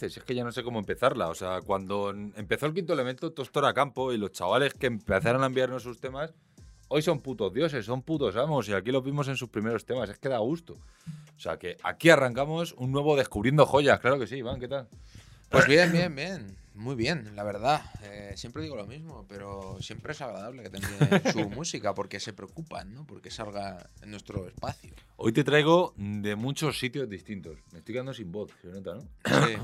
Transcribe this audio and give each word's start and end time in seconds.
veces, 0.00 0.16
es 0.16 0.24
que 0.24 0.34
ya 0.34 0.44
no 0.44 0.52
sé 0.52 0.62
cómo 0.62 0.78
empezarla. 0.78 1.28
O 1.28 1.34
sea, 1.34 1.60
cuando 1.60 2.10
empezó 2.10 2.66
el 2.66 2.74
quinto 2.74 2.92
elemento, 2.92 3.32
era 3.54 3.74
campo 3.74 4.12
y 4.12 4.18
los 4.18 4.32
chavales 4.32 4.74
que 4.74 4.86
empezaron 4.86 5.42
a 5.42 5.46
enviarnos 5.46 5.82
sus 5.82 6.00
temas, 6.00 6.34
hoy 6.88 7.02
son 7.02 7.20
putos 7.20 7.52
dioses, 7.52 7.84
son 7.84 8.02
putos 8.02 8.36
amos 8.36 8.68
y 8.68 8.74
aquí 8.74 8.92
los 8.92 9.02
vimos 9.04 9.28
en 9.28 9.36
sus 9.36 9.48
primeros 9.48 9.84
temas, 9.84 10.08
es 10.10 10.18
que 10.18 10.28
da 10.28 10.38
gusto. 10.38 10.74
O 10.74 11.40
sea, 11.40 11.58
que 11.58 11.76
aquí 11.82 12.10
arrancamos 12.10 12.74
un 12.74 12.92
nuevo 12.92 13.16
Descubriendo 13.16 13.66
Joyas, 13.66 14.00
claro 14.00 14.18
que 14.18 14.26
sí, 14.26 14.36
Iván, 14.36 14.60
¿qué 14.60 14.68
tal? 14.68 14.88
Pues 15.50 15.66
bien, 15.66 15.92
bien, 15.92 16.14
bien. 16.14 16.65
Muy 16.76 16.94
bien, 16.94 17.34
la 17.34 17.42
verdad. 17.42 17.82
Eh, 18.02 18.34
siempre 18.36 18.62
digo 18.62 18.76
lo 18.76 18.86
mismo, 18.86 19.24
pero 19.28 19.78
siempre 19.80 20.12
es 20.12 20.20
agradable 20.20 20.62
que 20.62 20.70
tengan 20.70 20.90
su 21.32 21.48
música 21.48 21.94
porque 21.94 22.20
se 22.20 22.34
preocupan, 22.34 22.92
¿no? 22.92 23.06
Porque 23.06 23.30
salga 23.30 23.88
en 24.02 24.10
nuestro 24.10 24.46
espacio. 24.46 24.92
Hoy 25.16 25.32
te 25.32 25.42
traigo 25.42 25.94
de 25.96 26.36
muchos 26.36 26.78
sitios 26.78 27.08
distintos. 27.08 27.56
Me 27.72 27.78
estoy 27.78 27.94
quedando 27.94 28.12
sin 28.12 28.30
voz, 28.30 28.52
se 28.60 28.68
nota, 28.68 28.94
¿no? 28.94 29.08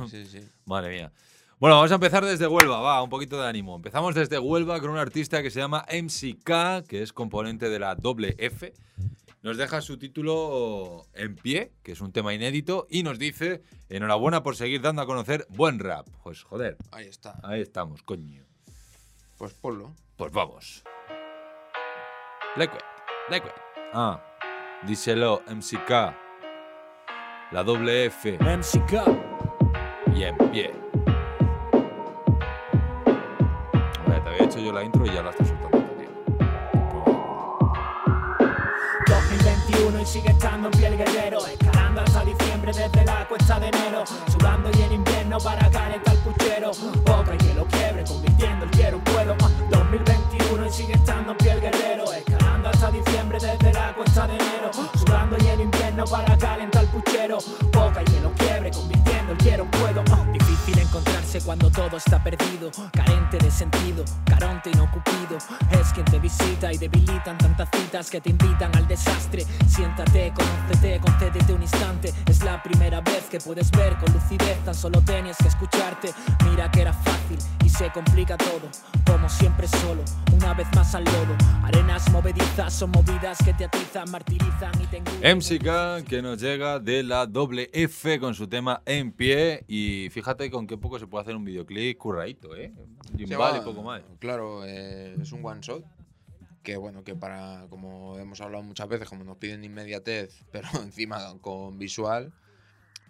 Sí, 0.09 0.25
sí, 0.25 0.41
sí. 0.41 0.49
Madre 0.65 0.91
mía. 0.91 1.13
Bueno, 1.61 1.77
vamos 1.77 1.93
a 1.93 1.97
empezar 1.97 2.25
desde 2.25 2.49
Huelva, 2.49 2.81
va, 2.81 3.03
un 3.03 3.11
poquito 3.11 3.41
de 3.41 3.47
ánimo. 3.47 3.77
Empezamos 3.77 4.15
desde 4.15 4.39
Huelva 4.39 4.81
con 4.81 4.91
un 4.91 4.99
artista 4.99 5.43
que 5.43 5.51
se 5.51 5.61
llama 5.61 5.85
MCK, 5.93 6.87
que 6.89 7.03
es 7.03 7.13
componente 7.13 7.69
de 7.69 7.79
la 7.79 7.95
doble 7.95 8.35
F. 8.39 8.73
Nos 9.43 9.57
deja 9.57 9.81
su 9.81 9.99
título 9.99 11.07
en 11.15 11.35
pie, 11.35 11.73
que 11.83 11.93
es 11.93 12.01
un 12.01 12.13
tema 12.13 12.33
inédito, 12.33 12.87
y 12.89 13.03
nos 13.03 13.19
dice, 13.19 13.63
enhorabuena 13.89 14.43
por 14.45 14.55
seguir 14.55 14.81
dando 14.81 15.03
a 15.03 15.07
conocer 15.07 15.47
buen 15.51 15.81
rap. 15.81 16.07
Pues 16.23 16.45
joder, 16.45 16.77
Ahí 16.93 17.07
está. 17.09 17.41
ahí 17.43 17.61
estamos, 17.61 18.03
coño. 18.05 18.45
Pues 19.39 19.53
ponlo. 19.55 19.93
Pues 20.17 20.33
vamos. 20.33 20.85
Liquid, 22.57 22.79
Liquid. 23.31 23.51
Ah, 23.93 24.23
díselo, 24.87 25.43
MCK. 25.49 25.91
La 27.51 27.65
doble 27.65 28.05
F 28.07 28.39
MCK. 28.39 28.93
y 30.15 30.23
en 30.23 30.37
pie. 30.53 30.71
Vale, 34.07 34.21
te 34.21 34.29
había 34.29 34.45
hecho 34.45 34.61
yo 34.61 34.73
la 34.73 34.85
intro 34.85 35.05
y 35.05 35.09
ya 35.13 35.23
la 35.23 35.31
estás 35.31 35.51
2021 39.73 40.01
y 40.01 40.07
sigue 40.07 40.31
estando 40.31 40.69
en 40.69 40.79
pie 40.79 40.87
el 40.89 40.99
guerrero 40.99 41.47
Escalando 41.47 42.01
hasta 42.03 42.25
diciembre 42.25 42.73
desde 42.73 43.05
la 43.05 43.27
cuesta 43.29 43.59
de 43.59 43.69
enero 43.69 44.05
Sudando 44.31 44.71
y 44.77 44.83
en 44.83 44.93
invierno 44.93 45.39
para 45.39 45.71
calentar 45.71 46.15
el 46.15 46.21
puchero 46.21 46.71
Boca 47.05 47.35
y 47.35 47.39
que 47.39 47.55
lo 47.55 47.67
quiebre 47.67 48.05
convirtiendo 48.05 48.65
el 48.65 48.71
quiero 48.71 48.97
en 48.99 49.05
puedo 49.05 49.37
Ah, 49.43 49.51
2021 49.71 50.67
y 50.67 50.71
sigue 50.71 50.95
estando 50.95 51.33
en 51.33 51.39
pie 51.39 51.53
el 51.53 51.61
guerrero 51.61 52.13
Escalando 52.13 52.42
hasta 52.69 52.91
diciembre 52.91 53.39
desde 53.41 53.73
la 53.73 53.95
cuesta 53.95 54.27
de 54.27 54.35
enero. 54.35 54.71
Sudando 54.99 55.37
y 55.39 55.49
en 55.49 55.61
invierno 55.61 56.05
para 56.05 56.37
calentar 56.39 56.85
el 56.85 56.89
puchero. 56.91 57.39
Boca 57.73 58.03
y 58.03 58.05
que 58.05 58.21
lo 58.21 58.33
quiebre 58.35 58.71
convirtiendo 58.71 59.33
el 59.33 59.39
quiero 59.39 59.71
puedo 59.71 60.03
Difícil 60.33 60.79
encontrarse 60.79 61.41
cuando 61.43 61.71
todo 61.71 61.97
está 61.97 62.23
perdido. 62.23 62.71
Carente 62.93 63.39
de 63.39 63.51
sentido, 63.51 64.05
caronte 64.27 64.71
y 64.73 64.77
no 64.77 64.91
cupido 64.91 65.39
Es 65.71 65.93
quien 65.93 66.05
te 66.07 66.19
visita 66.19 66.73
y 66.73 66.79
debilitan 66.79 67.39
tantas 67.39 67.69
citas 67.75 68.11
que 68.11 68.21
te 68.21 68.31
invitan 68.31 68.75
al 68.77 68.87
desastre. 68.87 69.47
Siéntate, 69.67 70.33
conócete, 70.35 71.01
concédete 71.01 71.53
un 71.53 71.63
instante. 71.63 72.13
Es 72.27 72.43
la 72.45 72.63
primera 72.63 73.01
vez 73.01 73.25
que 73.31 73.41
puedes 73.41 73.71
ver 73.71 73.97
con 73.99 74.13
lucidez 74.13 74.59
Tan 74.65 74.75
solo 74.75 75.01
tenías 75.01 75.37
que 75.39 75.49
escucharte. 75.49 76.13
Mira 76.45 76.71
que 76.71 76.83
era 76.83 76.93
fácil 76.93 77.39
y 77.65 77.69
se 77.69 77.91
complica 77.91 78.37
todo 78.37 78.69
Como 79.07 79.29
siempre 79.29 79.67
solo, 79.69 80.03
una 80.43 80.55
vez 80.55 80.67
más 80.75 80.95
al 80.95 81.05
lodo 81.05 81.37
Arenas 81.63 82.11
movedizas 82.11 82.73
son 82.73 82.91
movidas 82.91 83.39
que 83.45 83.53
te 83.55 83.65
atizan, 83.65 84.11
martirizan 84.11 84.73
y 84.83 84.87
te. 84.87 85.01
MCK 85.35 86.07
que 86.09 86.21
nos 86.23 86.41
llega 86.41 86.79
de 86.79 87.03
la 87.03 87.27
doble 87.27 87.71
F 87.73 88.19
con 88.19 88.35
su 88.35 88.49
tema 88.49 88.83
en 88.85 89.13
pie. 89.13 89.65
Y 89.69 90.09
fíjate 90.11 90.51
con 90.51 90.67
qué 90.67 90.77
poco 90.77 90.99
se 90.99 91.07
puede 91.07 91.23
hacer 91.23 91.37
un 91.37 91.45
videoclip 91.45 91.97
curradito, 91.99 92.55
¿eh? 92.57 92.73
Y 93.17 93.25
va- 93.35 93.63
poco 93.65 93.83
más. 93.83 94.03
Claro, 94.19 94.65
eh, 94.65 95.17
es 95.21 95.33
un 95.33 95.45
one 95.45 95.61
shot. 95.61 95.85
Que 96.63 96.77
bueno, 96.77 97.03
que 97.05 97.15
para, 97.15 97.67
como 97.71 98.19
hemos 98.19 98.41
hablado 98.41 98.63
muchas 98.63 98.89
veces, 98.89 99.09
como 99.09 99.25
nos 99.25 99.37
piden 99.37 99.65
inmediatez, 99.65 100.45
pero 100.53 100.69
encima 100.83 101.19
con 101.41 101.79
visual, 101.79 102.33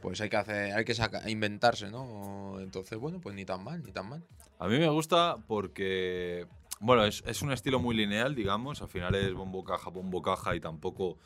pues 0.00 0.20
hay 0.20 0.28
que 0.28 0.36
hacer, 0.36 0.74
hay 0.74 0.84
que 0.84 0.94
saca- 0.94 1.28
inventarse, 1.28 1.90
¿no? 1.90 2.60
Entonces, 2.60 2.98
bueno, 2.98 3.20
pues 3.20 3.34
ni 3.34 3.44
tan 3.44 3.62
mal, 3.64 3.82
ni 3.82 3.92
tan 3.92 4.08
mal. 4.08 4.22
A 4.58 4.68
mí 4.68 4.78
me 4.78 4.88
gusta 4.88 5.36
porque, 5.48 6.46
bueno, 6.82 7.04
es, 7.04 7.22
es 7.26 7.42
un 7.42 7.52
estilo 7.52 7.78
muy 7.78 7.94
lineal, 7.94 8.34
digamos. 8.34 8.82
Al 8.82 8.88
final 8.88 9.14
es 9.14 9.32
bombo 9.32 9.62
caja, 9.62 9.88
bombo 9.88 10.20
caja 10.20 10.56
y 10.56 10.60
tampoco, 10.60 11.16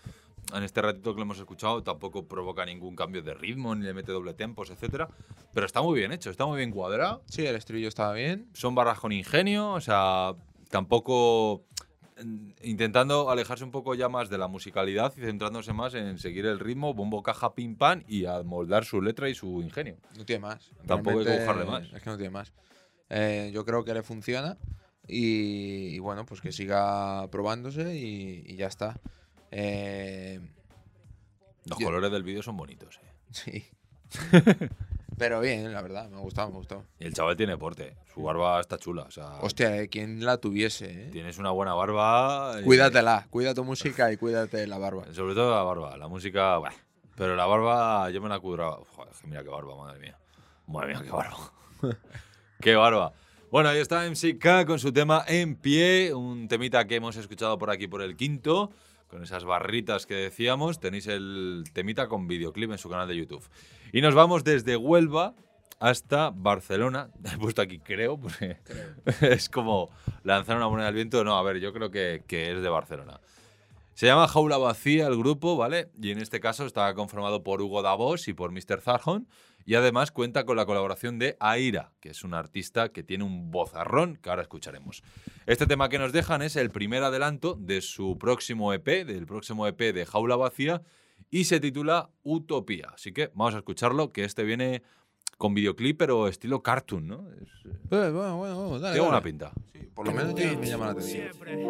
en 0.54 0.62
este 0.62 0.82
ratito 0.82 1.14
que 1.14 1.16
lo 1.16 1.22
hemos 1.22 1.38
escuchado, 1.38 1.82
tampoco 1.82 2.28
provoca 2.28 2.66
ningún 2.66 2.94
cambio 2.94 3.22
de 3.22 3.32
ritmo, 3.32 3.74
ni 3.74 3.86
le 3.86 3.94
mete 3.94 4.12
doble 4.12 4.34
tempos, 4.34 4.68
etcétera. 4.68 5.08
Pero 5.54 5.64
está 5.64 5.80
muy 5.80 5.98
bien 5.98 6.12
hecho, 6.12 6.28
está 6.28 6.44
muy 6.44 6.58
bien 6.58 6.70
cuadrado. 6.70 7.22
Sí, 7.26 7.46
el 7.46 7.56
estribillo 7.56 7.88
estaba 7.88 8.12
bien. 8.12 8.50
Son 8.52 8.74
barras 8.74 9.00
con 9.00 9.12
ingenio, 9.12 9.72
o 9.72 9.80
sea, 9.80 10.34
tampoco 10.68 11.64
mm, 12.22 12.48
intentando 12.64 13.30
alejarse 13.30 13.64
un 13.64 13.70
poco 13.70 13.94
ya 13.94 14.10
más 14.10 14.28
de 14.28 14.36
la 14.36 14.48
musicalidad 14.48 15.14
y 15.16 15.22
centrándose 15.22 15.72
más 15.72 15.94
en 15.94 16.18
seguir 16.18 16.44
el 16.44 16.60
ritmo, 16.60 16.92
bombo 16.92 17.22
caja, 17.22 17.54
pim 17.54 17.76
pam 17.76 18.04
y 18.06 18.26
a 18.26 18.42
moldar 18.42 18.84
su 18.84 19.00
letra 19.00 19.30
y 19.30 19.34
su 19.34 19.62
ingenio. 19.62 19.96
No 20.18 20.26
tiene 20.26 20.40
más. 20.40 20.70
Tampoco 20.86 21.20
hay 21.20 21.24
que 21.24 21.36
buscarle 21.36 21.64
más. 21.64 21.90
Es 21.94 22.02
que 22.02 22.10
no 22.10 22.18
tiene 22.18 22.30
más. 22.30 22.52
Eh, 23.08 23.50
yo 23.54 23.64
creo 23.64 23.84
que 23.84 23.94
le 23.94 24.02
funciona 24.02 24.58
y, 25.08 25.94
y 25.94 25.98
bueno, 25.98 26.24
pues 26.26 26.40
que 26.40 26.52
siga 26.52 27.28
probándose 27.30 27.96
y, 27.96 28.42
y 28.46 28.56
ya 28.56 28.66
está. 28.66 28.98
Eh, 29.50 30.40
Los 31.64 31.78
Yo- 31.78 31.86
colores 31.86 32.10
del 32.10 32.22
vídeo 32.22 32.42
son 32.42 32.56
bonitos. 32.56 32.98
eh. 33.02 33.10
sí. 33.30 33.64
Pero 35.18 35.40
bien, 35.40 35.72
la 35.72 35.80
verdad, 35.80 36.10
me 36.10 36.16
ha 36.18 36.20
gustado, 36.20 36.48
me 36.48 36.54
ha 36.54 36.58
gustado. 36.58 36.84
Y 36.98 37.06
el 37.06 37.14
chaval 37.14 37.36
tiene 37.36 37.56
porte, 37.56 37.96
su 38.12 38.22
barba 38.22 38.60
está 38.60 38.76
chula, 38.78 39.04
o 39.04 39.10
sea, 39.10 39.38
Hostia, 39.40 39.74
eh, 39.78 39.88
quien 39.88 40.22
la 40.24 40.36
tuviese, 40.36 41.06
eh. 41.06 41.08
tienes 41.10 41.38
una 41.38 41.50
buena 41.52 41.72
barba. 41.72 42.60
eh, 42.60 42.64
Cuídatela, 42.64 43.26
cuida 43.30 43.54
tu 43.54 43.64
música 43.64 44.12
y 44.12 44.18
cuídate 44.18 44.66
la 44.66 44.76
barba. 44.76 45.04
Sobre 45.14 45.34
todo 45.34 45.54
la 45.54 45.62
barba, 45.62 45.96
la 45.96 46.08
música, 46.08 46.58
bah, 46.58 46.74
pero 47.16 47.34
la 47.34 47.46
barba 47.46 48.10
yo 48.10 48.20
me 48.20 48.28
la. 48.28 48.38
Joder, 48.38 49.14
que 49.22 49.26
mira 49.26 49.42
qué 49.42 49.48
barba, 49.48 49.74
madre 49.76 49.98
mía. 50.00 50.18
Madre 50.66 50.88
mía, 50.88 51.02
qué 51.02 51.10
barba. 51.10 51.52
qué 52.60 52.74
barba. 52.74 53.12
Bueno, 53.48 53.68
ahí 53.68 53.78
está 53.78 54.04
MCK 54.10 54.66
con 54.66 54.80
su 54.80 54.92
tema 54.92 55.24
En 55.28 55.54
Pie, 55.54 56.12
un 56.12 56.48
temita 56.48 56.84
que 56.88 56.96
hemos 56.96 57.14
escuchado 57.16 57.56
por 57.58 57.70
aquí 57.70 57.86
por 57.86 58.02
el 58.02 58.16
quinto, 58.16 58.72
con 59.06 59.22
esas 59.22 59.44
barritas 59.44 60.04
que 60.04 60.14
decíamos. 60.14 60.80
Tenéis 60.80 61.06
el 61.06 61.62
temita 61.72 62.08
con 62.08 62.26
videoclip 62.26 62.72
en 62.72 62.78
su 62.78 62.90
canal 62.90 63.06
de 63.06 63.16
YouTube. 63.16 63.48
Y 63.92 64.00
nos 64.00 64.16
vamos 64.16 64.42
desde 64.42 64.76
Huelva 64.76 65.36
hasta 65.78 66.30
Barcelona. 66.34 67.10
He 67.32 67.38
puesto 67.38 67.62
aquí 67.62 67.78
creo, 67.78 68.18
porque 68.18 68.58
es 69.20 69.48
como 69.48 69.90
lanzar 70.24 70.56
una 70.56 70.68
moneda 70.68 70.88
al 70.88 70.94
viento. 70.94 71.22
No, 71.22 71.38
a 71.38 71.42
ver, 71.44 71.60
yo 71.60 71.72
creo 71.72 71.92
que, 71.92 72.24
que 72.26 72.50
es 72.50 72.60
de 72.60 72.68
Barcelona. 72.68 73.20
Se 73.94 74.06
llama 74.06 74.26
Jaula 74.26 74.58
Vacía 74.58 75.06
el 75.06 75.16
grupo, 75.16 75.56
¿vale? 75.56 75.88
Y 76.02 76.10
en 76.10 76.18
este 76.18 76.40
caso 76.40 76.66
está 76.66 76.92
conformado 76.94 77.44
por 77.44 77.62
Hugo 77.62 77.80
Davos 77.80 78.26
y 78.26 78.34
por 78.34 78.50
Mr. 78.50 78.80
Zarjon. 78.82 79.28
Y 79.66 79.74
además 79.74 80.12
cuenta 80.12 80.46
con 80.46 80.56
la 80.56 80.64
colaboración 80.64 81.18
de 81.18 81.36
Aira, 81.40 81.92
que 82.00 82.10
es 82.10 82.22
un 82.22 82.34
artista 82.34 82.90
que 82.90 83.02
tiene 83.02 83.24
un 83.24 83.50
vozarrón 83.50 84.16
que 84.16 84.30
ahora 84.30 84.42
escucharemos. 84.42 85.02
Este 85.44 85.66
tema 85.66 85.88
que 85.88 85.98
nos 85.98 86.12
dejan 86.12 86.40
es 86.42 86.54
el 86.54 86.70
primer 86.70 87.02
adelanto 87.02 87.54
de 87.60 87.80
su 87.80 88.16
próximo 88.16 88.72
EP, 88.72 89.04
del 89.04 89.26
próximo 89.26 89.66
EP 89.66 89.92
de 89.92 90.06
Jaula 90.06 90.36
Vacía, 90.36 90.82
y 91.30 91.44
se 91.44 91.58
titula 91.58 92.10
Utopía. 92.22 92.90
Así 92.94 93.12
que 93.12 93.32
vamos 93.34 93.54
a 93.54 93.58
escucharlo, 93.58 94.12
que 94.12 94.22
este 94.22 94.44
viene 94.44 94.82
con 95.36 95.52
videoclip, 95.52 95.98
pero 95.98 96.28
estilo 96.28 96.62
cartoon, 96.62 97.08
¿no? 97.08 97.28
Es, 97.32 97.48
eh, 97.66 97.76
Bueno, 97.90 98.12
bueno, 98.36 98.36
bueno, 98.38 98.78
dale. 98.78 98.94
tiene 98.94 99.08
buena 99.08 99.22
pinta. 99.22 99.52
Sí, 99.72 99.80
por 99.92 100.06
lo 100.06 100.12
menos 100.12 100.34
me 100.34 100.64
llama 100.66 100.86
la 100.86 100.92
atención. 100.92 101.32
Siempre. 101.32 101.66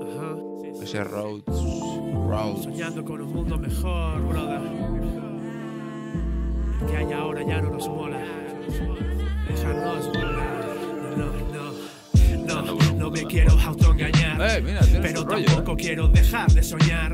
Ajá. 0.00 0.36
Ese. 0.82 1.02
Roads. 1.02 2.62
Soñando 2.62 3.04
con 3.04 3.20
un 3.22 3.32
mundo 3.32 3.58
mejor, 3.58 4.20
brother. 4.28 4.99
Allá 6.82 7.02
y 7.02 7.12
ahora 7.12 7.42
ya 7.42 7.60
no 7.60 7.70
nos 7.70 7.88
mola. 7.88 8.18
Dejarnos 9.48 10.06
volar. 10.08 10.60
No, 12.46 12.62
no, 12.62 12.74
no, 12.74 12.92
no 12.94 13.10
me 13.10 13.24
quiero 13.26 13.52
autoengañar. 13.52 14.40
Eh, 14.40 14.62
mira, 14.62 14.80
Pero 15.02 15.24
rollo, 15.24 15.44
tampoco 15.46 15.72
eh. 15.72 15.76
quiero 15.82 16.08
dejar 16.08 16.50
de 16.50 16.62
soñar. 16.62 17.12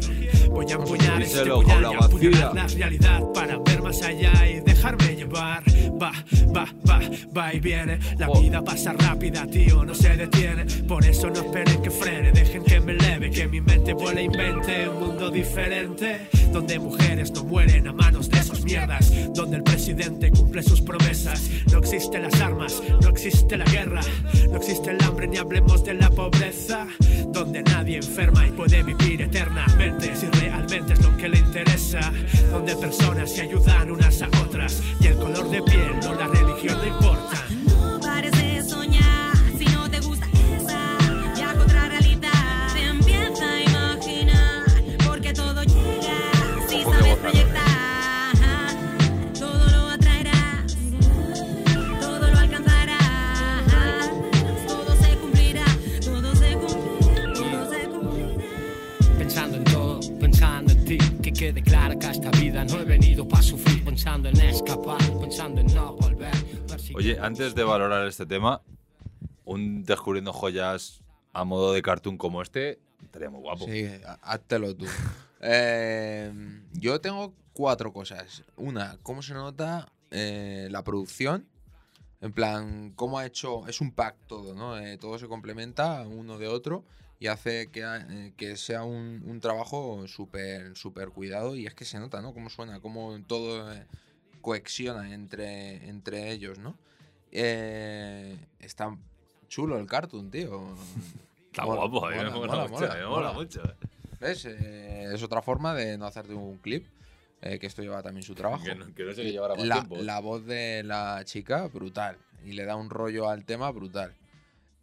Voy 0.51 0.67
a 0.71 0.75
empuñar 0.75 1.23
este 1.23 1.51
puñal 1.51 1.93
y 1.93 1.97
vacía. 1.97 2.53
la 2.55 2.67
realidad 2.67 3.23
para 3.35 3.59
ver 3.59 3.83
más 3.83 4.03
allá 4.03 4.49
y 4.49 4.61
dejarme 4.61 5.17
llevar. 5.17 5.63
Va, 6.01 6.13
va, 6.55 6.67
va, 6.89 7.01
va 7.37 7.55
y 7.55 7.61
viene. 7.61 7.99
La 8.19 8.29
Oh. 8.29 8.41
vida 8.41 8.63
pasa 8.63 8.93
rápida, 8.93 9.47
tío, 9.47 9.85
no 9.85 9.95
se 9.95 10.17
detiene. 10.17 10.65
Por 10.87 11.05
eso 11.07 11.29
no 11.31 11.41
esperen 11.41 11.81
que 11.83 11.91
frene, 11.91 12.33
dejen 12.33 12.65
que 12.65 12.81
me 12.81 12.93
eleve, 12.93 13.31
que 13.31 13.47
mi 13.49 13.61
mente 13.61 13.95
vuela 13.95 14.21
e 14.21 14.25
invente 14.25 14.89
un 14.89 15.01
mundo 15.09 15.31
diferente. 15.31 16.29
Donde 16.53 16.79
mujeres 16.79 17.31
no 17.33 17.45
mueren 17.45 17.89
a 17.89 17.93
manos 17.93 18.29
de 18.29 18.39
esos 18.39 18.63
mierdas. 18.65 19.11
Donde 19.35 19.57
el 19.59 19.63
presidente 19.63 20.31
cumple 20.31 20.63
sus 20.63 20.81
promesas. 20.83 21.49
No 21.73 21.79
existen 21.79 22.23
las 22.23 22.41
armas, 22.41 22.83
no 23.01 23.09
existe 23.09 23.57
la 23.57 23.65
guerra. 23.65 24.01
No 24.51 24.57
existe 24.57 24.91
el 24.91 25.03
hambre 25.03 25.29
ni 25.29 25.39
hablemos 25.39 25.85
de 25.85 25.95
la 25.95 26.11
pobreza. 26.11 26.87
Donde 27.33 27.63
nadie 27.63 27.97
enferma 27.99 28.47
y 28.47 28.51
puede 28.51 28.83
vivir 28.83 29.23
eternamente. 29.23 30.15
Si 30.17 30.27
realmente 30.27 30.93
es 30.95 31.03
lo 31.03 31.17
que 31.17 31.29
le 31.29 31.39
interesa. 31.39 32.13
Donde 32.51 32.77
personas 32.77 33.33
se 33.35 33.43
ayudan 33.43 33.91
unas 33.91 34.21
a 34.23 34.29
otras. 34.45 34.83
Y 35.01 35.07
el 35.09 35.17
color 35.17 35.51
de 35.51 35.63
piel, 35.63 35.86
no 36.03 36.15
la 36.15 36.27
religión 36.29 36.79
no 36.79 36.87
importa. 36.87 37.45
No 37.65 38.01
pares 38.01 38.33
de 38.33 38.63
soñar 38.63 39.37
si 39.59 39.65
no 39.67 39.91
te 39.91 40.01
gusta 40.01 40.27
esa. 40.57 40.81
Viaja 41.35 41.59
a 41.59 41.63
otra 41.63 41.89
realidad. 41.89 42.31
Te 42.75 42.83
empieza 42.85 43.45
a 43.45 43.63
imaginar 43.63 44.65
porque 45.07 45.33
todo 45.33 45.63
llega 45.63 46.19
si 46.69 46.83
sabes 46.83 47.17
proyectar. 47.17 47.65
Todo 49.39 49.71
lo 49.71 49.91
atraerás, 49.91 50.77
todo 52.01 52.31
lo 52.31 52.39
alcanzarás. 52.39 54.11
Todo 54.67 54.97
se 54.97 55.17
cumplirá, 55.17 55.65
todo 56.05 56.35
se 56.35 56.53
cumplirá, 56.57 57.33
todo 57.35 57.71
se 57.71 57.89
cumplirá. 57.89 59.19
Pensando 59.19 59.57
en 59.57 59.65
todo, 59.65 60.01
pensando 60.19 60.73
en 60.73 60.85
ti, 60.85 60.99
que 61.23 61.33
quede 61.33 61.63
clara 61.63 61.97
que 61.99 62.07
a 62.07 62.11
esta 62.11 62.31
vida 62.31 62.65
no 62.65 62.81
he 62.81 62.85
venido 62.85 63.27
para 63.27 63.43
sufrir, 63.43 63.85
pensando 63.85 64.29
en 64.29 64.41
escapar, 64.41 64.99
pensando 65.37 65.61
en 65.61 65.75
no 65.75 65.93
volver. 65.95 66.31
persiguiendo 66.67 66.99
Oye, 66.99 67.19
antes 67.21 67.55
de 67.55 67.63
valorar 67.63 68.07
este 68.07 68.25
tema, 68.25 68.63
un 69.45 69.85
descubriendo 69.85 70.33
joyas 70.33 71.03
a 71.35 71.45
modo 71.45 71.75
de 71.75 71.83
cartoon 71.83 72.17
como 72.17 72.41
este, 72.41 72.79
estaría 73.05 73.29
muy 73.29 73.41
guapo. 73.41 73.67
Sí, 73.67 73.85
há- 74.07 74.19
háztelo 74.23 74.75
tú. 74.75 74.87
Eh, 75.49 76.33
yo 76.73 76.99
tengo 77.03 77.35
cuatro 77.53 77.93
cosas. 77.93 78.43
Una, 78.57 78.97
cómo 79.03 79.21
se 79.21 79.35
nota 79.35 79.93
eh, 80.11 80.69
la 80.71 80.83
producción. 80.83 81.47
En 82.23 82.33
plan, 82.33 82.91
cómo 82.97 83.19
ha 83.19 83.27
hecho. 83.27 83.69
Es 83.69 83.83
un 83.83 83.93
pack 83.93 84.17
todo, 84.27 84.55
¿no? 84.55 84.79
Eh, 84.79 84.97
todo 84.97 85.19
se 85.19 85.29
complementa 85.29 86.01
uno 86.09 86.39
de 86.39 86.49
otro 86.49 86.85
y 87.21 87.27
hace 87.27 87.71
que, 87.71 87.85
eh, 87.85 88.57
sea 88.57 88.83
un, 88.85 89.23
un 89.27 89.39
trabajo 89.41 90.09
súper 90.09 90.75
súper 90.75 91.11
cuidado. 91.11 91.55
Y 91.55 91.67
es 91.67 91.75
que 91.75 91.85
se 91.85 92.01
nota, 92.01 92.23
¿no? 92.23 92.33
Cómo 92.33 92.49
suena, 92.49 92.81
cómo 92.81 93.21
todo 93.27 93.71
eh, 94.55 94.61
coexiona 94.61 95.13
entre, 95.13 95.89
entre 95.89 96.31
ellos, 96.31 96.59
¿no? 96.59 96.75
Eh, 97.33 98.37
está 98.61 98.97
chulo 99.49 99.79
el 99.79 99.87
cartoon, 99.87 100.31
tío. 100.31 100.75
Está 101.51 101.65
Mola, 101.65 101.87
guapo, 101.87 102.07
a 102.07 102.11
mí 102.11 102.17
me 102.17 102.31
mola, 102.31 102.53
mola, 102.53 102.69
mucho, 102.69 103.09
mola, 103.09 103.33
mucho. 103.33 103.63
¿Ves? 104.21 104.45
Eh, 104.45 105.11
es 105.15 105.23
otra 105.23 105.41
forma 105.41 105.75
de 105.75 105.97
no 105.97 106.05
hacerte 106.07 106.35
un 106.35 106.59
clip. 106.59 106.87
eh, 107.41 107.59
que 107.59 107.67
esto 107.67 107.81
lleva 107.83 108.03
también 108.03 108.23
su 108.23 108.35
trabajo. 108.35 108.63
Que 108.63 108.75
no, 108.75 108.95
que 108.95 109.05
no 109.05 109.13
sé 109.15 109.23
que 109.23 109.33
llevará 109.33 109.55
más 109.55 109.65
la, 109.65 109.75
tiempo. 109.77 109.97
¿eh? 109.97 110.03
la 110.05 110.21
voz 110.21 110.45
de 110.45 110.83
la 110.85 111.23
chica, 111.25 111.67
brutal. 111.69 112.19
Y 112.45 112.53
le 112.53 112.65
da 112.67 112.77
un 112.77 112.91
rollo 112.91 113.29
al 113.31 113.45
tema 113.45 113.71
brutal. 113.71 114.15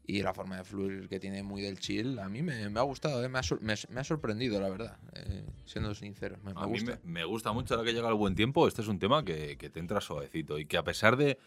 Y 0.06 0.22
la 0.22 0.34
forma 0.34 0.58
de 0.58 0.64
fluir 0.66 1.08
que 1.08 1.18
tiene 1.20 1.44
muy 1.44 1.62
del 1.62 1.80
chill, 1.80 2.20
a 2.20 2.28
mí 2.28 2.42
me, 2.42 2.70
me 2.70 2.80
ha 2.80 2.84
gustado, 2.84 3.24
eh, 3.24 3.30
me, 3.30 3.40
ha 3.40 3.42
me- 3.62 3.76
me 3.90 4.00
ha 4.02 4.04
sorprendido, 4.04 4.60
la 4.60 4.70
verdad. 4.70 4.98
eh, 5.14 5.46
siendo 5.66 5.96
sincero, 5.96 6.38
me, 6.44 6.52
A 6.56 6.66
mí 6.68 6.74
gusta. 6.74 7.00
me, 7.06 7.24
gusta 7.24 7.52
mucho 7.54 7.76
ahora 7.76 7.86
que 7.86 7.94
llega 7.94 8.10
el 8.10 8.16
buen 8.16 8.36
tiempo. 8.36 8.68
Este 8.68 8.82
es 8.82 8.90
un 8.90 9.00
tema 9.00 9.24
que, 9.24 9.58
que 9.58 9.70
te 9.70 9.80
entra 9.80 10.02
suavecito 10.02 10.60
y 10.60 10.66
que 10.66 10.78
a 10.78 10.84
pesar 10.84 11.16
de. 11.16 11.38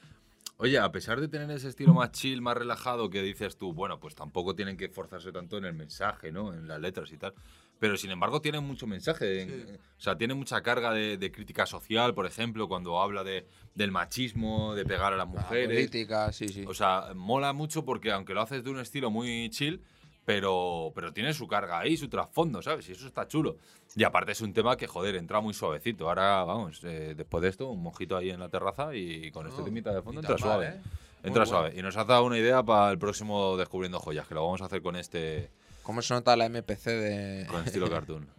Oye, 0.58 0.78
a 0.78 0.90
pesar 0.90 1.20
de 1.20 1.28
tener 1.28 1.50
ese 1.50 1.68
estilo 1.68 1.92
más 1.92 2.12
chill, 2.12 2.40
más 2.40 2.56
relajado, 2.56 3.10
que 3.10 3.20
dices 3.20 3.58
tú, 3.58 3.74
bueno, 3.74 4.00
pues 4.00 4.14
tampoco 4.14 4.54
tienen 4.56 4.78
que 4.78 4.86
esforzarse 4.86 5.30
tanto 5.32 5.58
en 5.58 5.66
el 5.66 5.74
mensaje, 5.74 6.32
¿no? 6.32 6.54
En 6.54 6.66
las 6.66 6.80
letras 6.80 7.12
y 7.12 7.18
tal. 7.18 7.34
Pero 7.78 7.96
sin 7.98 8.10
embargo, 8.10 8.40
tienen 8.40 8.64
mucho 8.64 8.86
mensaje. 8.86 9.42
en- 9.42 9.78
o 9.98 10.00
sea, 10.00 10.16
tiene 10.16 10.34
mucha 10.34 10.62
carga 10.62 10.92
de, 10.92 11.16
de 11.18 11.30
crítica 11.32 11.66
social, 11.66 12.14
por 12.14 12.26
ejemplo, 12.26 12.68
cuando 12.68 13.00
habla 13.00 13.22
de, 13.24 13.46
del 13.74 13.90
machismo, 13.92 14.74
de 14.74 14.84
pegar 14.84 15.12
a 15.12 15.16
las 15.16 15.26
La 15.26 15.40
mujeres. 15.40 15.68
política, 15.68 16.32
sí, 16.32 16.48
sí. 16.48 16.64
O 16.66 16.74
sea, 16.74 17.12
mola 17.14 17.52
mucho 17.52 17.84
porque 17.84 18.10
aunque 18.12 18.32
lo 18.34 18.40
haces 18.42 18.62
de 18.64 18.70
un 18.70 18.78
estilo 18.80 19.10
muy 19.10 19.48
chill, 19.50 19.82
pero, 20.24 20.90
pero 20.94 21.12
tiene 21.12 21.32
su 21.34 21.46
carga 21.46 21.78
ahí, 21.78 21.96
su 21.96 22.08
trasfondo, 22.08 22.60
¿sabes? 22.60 22.88
Y 22.88 22.92
eso 22.92 23.06
está 23.06 23.28
chulo. 23.28 23.58
Y 23.94 24.02
aparte 24.04 24.32
es 24.32 24.40
un 24.40 24.52
tema 24.52 24.76
que, 24.76 24.86
joder, 24.86 25.14
entra 25.14 25.40
muy 25.40 25.54
suavecito. 25.54 26.08
Ahora, 26.08 26.42
vamos, 26.44 26.80
eh, 26.84 27.14
después 27.16 27.42
de 27.42 27.48
esto, 27.48 27.68
un 27.70 27.82
mojito 27.82 28.16
ahí 28.16 28.30
en 28.30 28.40
la 28.40 28.48
terraza 28.48 28.94
y 28.94 29.30
con 29.30 29.46
este 29.46 29.62
temita 29.62 29.94
de 29.94 30.02
fondo 30.02 30.20
entra 30.20 30.32
mal, 30.34 30.40
suave. 30.40 30.66
¿eh? 30.68 30.80
Entra 31.26 31.44
bueno. 31.44 31.46
suave. 31.46 31.72
Y 31.78 31.82
nos 31.82 31.96
ha 31.96 32.04
dado 32.04 32.24
una 32.24 32.38
idea 32.38 32.62
para 32.62 32.90
el 32.90 32.98
próximo 32.98 33.56
Descubriendo 33.56 33.98
Joyas, 34.00 34.26
que 34.26 34.34
lo 34.34 34.44
vamos 34.44 34.62
a 34.62 34.66
hacer 34.66 34.82
con 34.82 34.96
este, 34.96 35.50
¿Cómo 35.82 36.02
se 36.02 36.14
nota 36.14 36.34
la 36.36 36.48
MPC 36.48 36.84
de. 36.84 37.46
con 37.50 37.64
estilo 37.64 37.88
cartoon. 37.90 38.26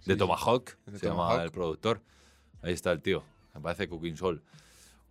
Sí, 0.00 0.10
De 0.10 0.14
sí. 0.14 0.18
Tomahawk, 0.18 0.76
De 0.86 0.98
se 1.00 1.06
llama 1.06 1.22
Tomahawk. 1.24 1.42
el 1.42 1.50
productor. 1.50 2.00
Ahí 2.62 2.72
está 2.72 2.92
el 2.92 3.02
tío. 3.02 3.24
Me 3.54 3.60
parece 3.60 3.88
Cooking 3.88 4.16
Soul. 4.16 4.40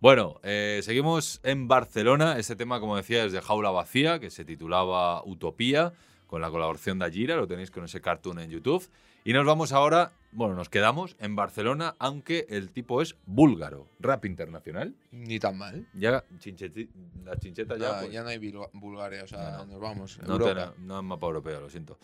Bueno, 0.00 0.40
eh, 0.42 0.80
seguimos 0.82 1.40
en 1.42 1.68
Barcelona. 1.68 2.38
Este 2.38 2.56
tema, 2.56 2.80
como 2.80 2.96
decía, 2.96 3.24
es 3.24 3.32
de 3.32 3.42
Jaula 3.42 3.70
Vacía, 3.70 4.18
que 4.20 4.30
se 4.30 4.44
titulaba 4.46 5.22
Utopía, 5.24 5.92
con 6.26 6.40
la 6.40 6.48
colaboración 6.50 6.98
de 6.98 7.04
Ajira. 7.06 7.36
Lo 7.36 7.46
tenéis 7.46 7.70
con 7.70 7.84
ese 7.84 8.00
cartoon 8.00 8.38
en 8.38 8.50
YouTube. 8.50 8.88
Y 9.26 9.32
nos 9.32 9.44
vamos 9.44 9.72
ahora, 9.72 10.12
bueno, 10.30 10.54
nos 10.54 10.68
quedamos 10.68 11.16
en 11.18 11.34
Barcelona, 11.34 11.96
aunque 11.98 12.46
el 12.48 12.70
tipo 12.70 13.02
es 13.02 13.16
búlgaro. 13.26 13.88
Rap 13.98 14.24
internacional. 14.24 14.94
Ni 15.10 15.40
tan 15.40 15.58
mal. 15.58 15.84
Ya, 15.94 16.24
chincheti- 16.38 16.88
la 17.24 17.36
chincheta 17.36 17.76
ya. 17.76 17.90
Ya, 17.94 17.98
pues, 18.02 18.12
ya 18.12 18.22
no 18.22 18.28
hay 18.28 18.38
Bilba- 18.38 18.70
Bulgaria, 18.72 19.24
o 19.24 19.26
sea, 19.26 19.56
No. 19.58 19.66
nos 19.66 19.80
vamos. 19.80 20.18
no, 20.24 20.34
Europa. 20.34 20.74
te- 20.76 20.80
no 20.82 20.98
es 20.98 21.04
mapa 21.04 21.26
europeo, 21.26 21.60
lo 21.60 21.68
siento. 21.68 21.98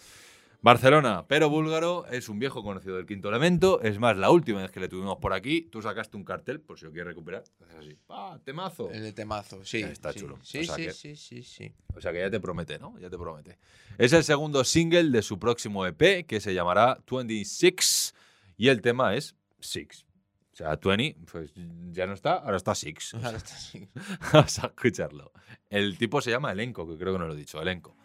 Barcelona, 0.62 1.24
pero 1.26 1.50
búlgaro, 1.50 2.06
es 2.06 2.28
un 2.28 2.38
viejo 2.38 2.62
conocido 2.62 2.96
del 2.96 3.04
quinto 3.04 3.28
elemento. 3.28 3.80
Es 3.82 3.98
más, 3.98 4.16
la 4.16 4.30
última 4.30 4.62
vez 4.62 4.70
que 4.70 4.78
le 4.78 4.88
tuvimos 4.88 5.18
por 5.18 5.32
aquí, 5.32 5.62
tú 5.62 5.82
sacaste 5.82 6.16
un 6.16 6.24
cartel, 6.24 6.60
por 6.60 6.78
si 6.78 6.84
lo 6.84 6.92
quieres 6.92 7.08
recuperar. 7.08 7.42
Haces 7.64 7.74
así, 7.80 7.98
¡pa! 8.06 8.38
¡Temazo! 8.44 8.88
El 8.92 9.02
de 9.02 9.12
temazo, 9.12 9.64
sí. 9.64 9.82
Está 9.82 10.12
sí. 10.12 10.20
chulo. 10.20 10.38
Sí, 10.42 10.60
O 10.60 10.64
sea 10.64 10.74
sí, 10.76 10.84
que- 10.84 10.92
sí, 10.92 11.16
sí, 11.16 11.42
sí. 11.42 11.74
O 11.96 12.00
sea 12.00 12.12
que 12.12 12.20
ya 12.20 12.30
te 12.30 12.38
promete, 12.38 12.78
¿no? 12.78 12.96
Ya 13.00 13.10
te 13.10 13.18
promete. 13.18 13.58
Es 13.98 14.12
el 14.12 14.22
segundo 14.22 14.62
single 14.62 15.10
de 15.10 15.22
su 15.22 15.36
próximo 15.36 15.84
EP, 15.84 16.24
que 16.26 16.38
se 16.40 16.54
llamará 16.54 16.96
26, 17.10 18.14
y 18.56 18.68
el 18.68 18.80
tema 18.80 19.16
es 19.16 19.34
Six. 19.58 20.06
O 20.52 20.54
sea, 20.56 20.76
20, 20.76 21.16
pues 21.30 21.52
ya 21.90 22.06
no 22.06 22.12
está, 22.14 22.34
ahora 22.34 22.56
está 22.56 22.74
Six. 22.76 23.14
Ahora 23.14 23.36
está 23.38 23.54
así. 23.54 23.88
Vamos 24.32 24.58
a 24.60 24.66
escucharlo. 24.68 25.32
El 25.70 25.98
tipo 25.98 26.20
se 26.20 26.30
llama 26.30 26.52
Elenco, 26.52 26.86
que 26.86 26.96
creo 26.98 27.14
que 27.14 27.18
no 27.18 27.26
lo 27.26 27.34
he 27.34 27.36
dicho, 27.36 27.60
Elenco. 27.60 27.96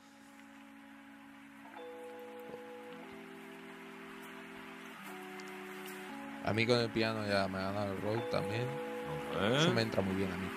A 6.48 6.54
mí 6.54 6.66
con 6.66 6.80
el 6.80 6.90
piano 6.90 7.28
ya 7.28 7.46
me 7.50 7.58
ha 7.58 7.64
ganado 7.64 7.92
el 7.92 8.02
road 8.02 8.20
también. 8.32 8.62
¿Eh? 9.38 9.58
Eso 9.60 9.74
me 9.74 9.82
entra 9.82 10.02
muy 10.02 10.16
bien 10.16 10.32
a 10.32 10.38
mí. 10.38 10.50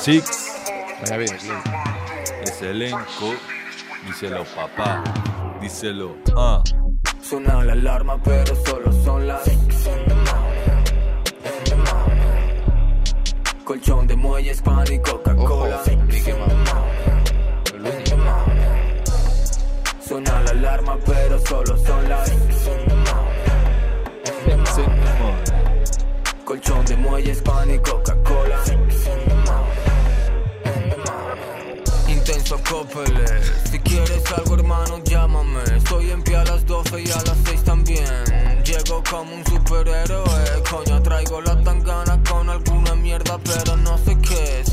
Six 0.00 0.62
Vaya 1.02 1.18
videoclip. 1.18 1.52
es 2.44 2.62
elenco. 2.62 3.34
Díselo, 4.06 4.44
papá. 4.44 5.04
Díselo, 5.60 6.16
ah. 6.38 6.62
Suena 7.20 7.62
la 7.62 7.74
alarma, 7.74 8.22
pero 8.22 8.56
solo 8.64 8.90
son 8.90 9.26
las 9.26 9.42
Colchón 13.64 14.06
de 14.06 14.16
muelles, 14.16 14.62
pan 14.62 14.84
y 14.90 14.98
Coca-Cola. 14.98 15.82
Ojo, 15.82 16.63
Alarma, 20.64 20.98
pero 21.04 21.38
solo 21.40 21.76
son 21.76 22.08
las 22.08 22.32
Colchón 26.42 26.86
de 26.86 26.96
muelles, 26.96 27.42
pan 27.42 27.70
y 27.70 27.78
Coca-Cola. 27.80 29.33
Si 32.44 33.78
quieres 33.80 34.22
algo, 34.36 34.54
hermano, 34.54 35.02
llámame. 35.04 35.62
Estoy 35.76 36.10
en 36.10 36.22
pie 36.22 36.36
a 36.36 36.44
las 36.44 36.66
12 36.66 37.02
y 37.02 37.10
a 37.10 37.16
las 37.22 37.38
6 37.46 37.64
también. 37.64 38.04
Llego 38.64 39.02
como 39.08 39.34
un 39.34 39.44
superhéroe, 39.46 40.62
coño. 40.70 41.02
Traigo 41.02 41.40
la 41.40 41.58
tangana 41.62 42.20
con 42.28 42.50
alguna 42.50 42.94
mierda, 42.96 43.38
pero 43.38 43.76
no 43.78 43.96
sé 43.98 44.16
qué 44.18 44.60
es. 44.60 44.72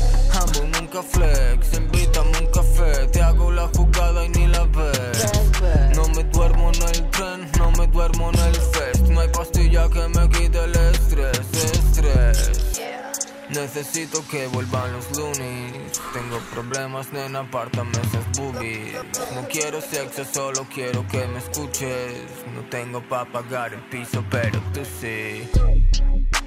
Nunca 0.80 1.02
flex, 1.02 1.72
invítame 1.78 2.38
un 2.40 2.46
café. 2.46 3.06
Te 3.08 3.22
hago 3.22 3.50
la 3.50 3.68
jugada 3.68 4.24
y 4.26 4.28
ni 4.28 4.46
la 4.48 4.64
ves. 4.64 5.96
No 5.96 6.06
me 6.08 6.24
duermo 6.24 6.70
en 6.74 6.82
el 6.82 7.10
tren, 7.10 7.50
no 7.58 7.70
me 7.72 7.86
duermo 7.86 8.30
en 8.32 8.38
el 8.40 8.54
fest. 8.54 9.08
No 9.08 9.20
hay 9.20 9.28
pastilla 9.28 9.88
que 9.88 10.08
me 10.08 10.28
quite 10.28 10.64
el 10.64 10.76
estrés, 10.76 11.40
estrés. 11.54 12.61
Necesito 13.54 14.24
que 14.30 14.46
vuelvan 14.48 14.92
los 14.92 15.16
loonies. 15.16 16.00
Tengo 16.12 16.38
problemas, 16.52 17.12
nena, 17.12 17.40
apártame 17.40 17.90
esas 17.92 18.26
boobies. 18.38 18.94
No 19.34 19.46
quiero 19.48 19.80
sexo, 19.80 20.24
solo 20.24 20.66
quiero 20.72 21.06
que 21.08 21.26
me 21.26 21.38
escuches. 21.38 22.22
No 22.54 22.62
tengo 22.70 23.02
pa' 23.08 23.24
pagar 23.26 23.74
el 23.74 23.80
piso, 23.82 24.24
pero 24.30 24.58
tú 24.72 24.80
sí. 25.00 25.48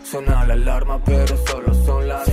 Suena 0.03 0.45
la 0.45 0.53
alarma, 0.55 1.03
pero 1.03 1.38
solo 1.45 1.74
son 1.85 2.07
las. 2.07 2.27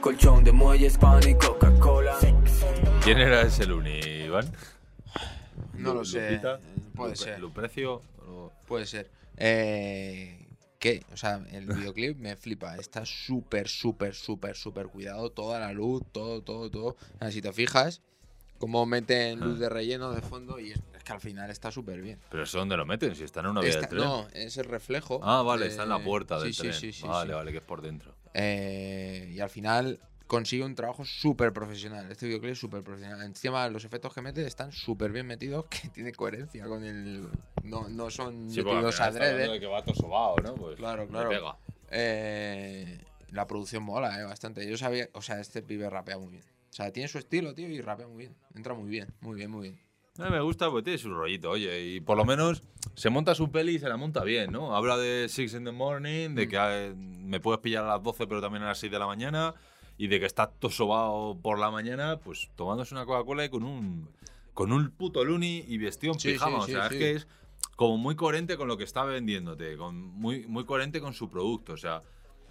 Colchón 0.00 0.44
de 0.44 0.52
muelles, 0.52 0.96
pan 0.98 1.20
y 1.28 1.34
Coca-Cola. 1.34 2.16
¿Quién 3.02 3.18
era 3.18 3.42
ese 3.42 3.66
Luni, 3.66 3.98
Iván? 3.98 4.50
No 5.74 5.94
lo 5.94 6.04
sé. 6.04 6.30
Lupita, 6.32 6.58
Puede 6.94 7.12
Lupe- 7.12 7.16
ser. 7.24 7.40
Luprecio. 7.40 8.02
o- 8.26 8.52
Puede 8.66 8.86
ser. 8.86 9.10
Eh, 9.36 10.36
¿Qué? 10.80 11.04
O 11.12 11.16
sea, 11.16 11.44
el 11.52 11.66
videoclip 11.66 12.18
me 12.18 12.34
flipa. 12.36 12.74
Está 12.76 13.04
súper, 13.04 13.68
súper, 13.68 14.14
súper, 14.14 14.56
súper 14.56 14.86
cuidado. 14.88 15.30
Toda 15.30 15.60
la 15.60 15.72
luz, 15.72 16.02
todo, 16.10 16.42
todo, 16.42 16.70
todo. 16.70 16.86
O 17.14 17.18
sea, 17.18 17.30
si 17.30 17.42
te 17.42 17.52
fijas, 17.52 18.00
cómo 18.58 18.86
meten 18.86 19.40
luz 19.40 19.58
de 19.58 19.68
relleno 19.68 20.10
de 20.12 20.22
fondo 20.22 20.58
y 20.58 20.70
es, 20.72 20.80
es 20.96 21.04
que 21.04 21.12
al 21.12 21.20
final 21.20 21.50
está 21.50 21.70
súper 21.70 22.00
bien. 22.00 22.18
Pero 22.30 22.44
eso 22.44 22.58
dónde 22.58 22.78
lo 22.78 22.86
meten, 22.86 23.14
si 23.14 23.24
está 23.24 23.40
en 23.40 23.46
una 23.48 23.60
vía 23.60 23.68
Está- 23.70 23.80
del 23.82 23.88
tren. 23.90 24.00
no, 24.04 24.26
es 24.32 24.56
el 24.56 24.64
reflejo. 24.64 25.20
Ah, 25.22 25.42
vale, 25.42 25.64
de- 25.66 25.70
está 25.70 25.82
en 25.82 25.90
la 25.90 26.02
puerta 26.02 26.40
del 26.40 26.54
sí, 26.54 26.62
tren. 26.62 26.72
Sí, 26.72 26.92
sí, 26.94 27.02
sí. 27.02 27.06
vale, 27.06 27.30
sí. 27.30 27.34
vale, 27.36 27.52
que 27.52 27.58
es 27.58 27.64
por 27.64 27.82
dentro. 27.82 28.14
Eh, 28.32 29.30
y 29.34 29.40
al 29.40 29.50
final 29.50 30.00
consigue 30.30 30.62
un 30.64 30.76
trabajo 30.76 31.04
súper 31.04 31.52
profesional. 31.52 32.08
Este 32.10 32.26
videoclip 32.26 32.52
es 32.52 32.58
súper 32.60 32.84
profesional. 32.84 33.20
Encima 33.22 33.68
los 33.68 33.84
efectos 33.84 34.14
que 34.14 34.22
mete 34.22 34.46
están 34.46 34.70
súper 34.70 35.10
bien 35.10 35.26
metidos, 35.26 35.64
que 35.66 35.88
tiene 35.92 36.12
coherencia 36.12 36.66
con 36.66 36.84
el... 36.84 37.28
No, 37.64 37.88
no 37.88 38.10
son 38.10 38.48
Sí, 38.48 38.62
metidos 38.62 39.00
adrede. 39.00 39.48
de 39.50 39.58
que 39.60 39.66
va 39.66 39.82
todo 39.82 39.96
sobao, 39.96 40.36
¿no? 40.42 40.54
Pues 40.54 40.76
Claro, 40.76 41.08
claro. 41.08 41.28
pega. 41.28 41.56
Eh, 41.90 42.98
la 43.30 43.46
producción 43.48 43.82
mola, 43.82 44.20
eh, 44.20 44.24
bastante. 44.24 44.68
Yo 44.70 44.76
sabía, 44.76 45.08
o 45.14 45.20
sea, 45.22 45.40
este 45.40 45.62
pibe 45.62 45.90
rapea 45.90 46.16
muy 46.18 46.28
bien. 46.30 46.44
O 46.70 46.72
sea, 46.72 46.92
tiene 46.92 47.08
su 47.08 47.18
estilo, 47.18 47.52
tío, 47.52 47.68
y 47.68 47.80
rapea 47.80 48.06
muy 48.06 48.18
bien. 48.18 48.36
Entra 48.54 48.74
muy 48.74 48.88
bien, 48.88 49.08
muy 49.20 49.34
bien, 49.36 49.50
muy 49.50 49.62
bien. 49.70 49.80
A 50.18 50.24
mí 50.24 50.30
me 50.30 50.40
gusta 50.40 50.68
porque 50.70 50.84
tiene 50.84 50.98
su 50.98 51.12
rollito, 51.12 51.50
oye, 51.50 51.80
y 51.82 52.00
por 52.00 52.16
lo 52.16 52.24
menos 52.24 52.62
se 52.94 53.10
monta 53.10 53.34
su 53.34 53.50
peli 53.50 53.74
y 53.74 53.78
se 53.78 53.88
la 53.88 53.96
monta 53.96 54.22
bien, 54.22 54.52
¿no? 54.52 54.76
Habla 54.76 54.96
de 54.98 55.26
Six 55.28 55.54
in 55.54 55.64
the 55.64 55.72
Morning, 55.72 56.30
Mm. 56.30 56.34
de 56.34 56.48
que 56.48 56.56
eh, 56.60 56.94
me 56.94 57.40
puedes 57.40 57.60
pillar 57.60 57.84
a 57.84 57.88
las 57.88 58.02
12 58.02 58.26
pero 58.26 58.40
también 58.40 58.62
a 58.64 58.68
las 58.68 58.78
6 58.78 58.92
de 58.92 58.98
la 58.98 59.06
mañana, 59.06 59.54
y 60.00 60.06
de 60.06 60.18
que 60.18 60.24
está 60.24 60.46
todo 60.46 60.70
sobao 60.70 61.38
por 61.42 61.58
la 61.58 61.70
mañana, 61.70 62.18
pues 62.20 62.48
tomándose 62.56 62.94
una 62.94 63.04
Coca-Cola 63.04 63.44
y 63.44 63.50
con 63.50 63.64
un, 63.64 64.08
con 64.54 64.72
un 64.72 64.90
puto 64.92 65.22
loony 65.22 65.62
y 65.68 65.76
vestido 65.76 66.14
en 66.14 66.20
Sí, 66.20 66.32
pijama. 66.32 66.64
sí, 66.64 66.72
o 66.72 66.74
sea, 66.74 66.88
sí, 66.88 66.94
es 66.94 66.98
que 66.98 67.10
es 67.16 67.28
como 67.76 67.98
muy 67.98 68.16
coherente 68.16 68.56
con 68.56 68.66
lo 68.66 68.78
que 68.78 68.84
está 68.84 69.04
vendiéndote, 69.04 69.76
con, 69.76 69.94
muy, 69.96 70.46
muy 70.46 70.64
coherente 70.64 71.02
con 71.02 71.12
su 71.12 71.28
producto, 71.28 71.74
o 71.74 71.76
sea... 71.76 72.00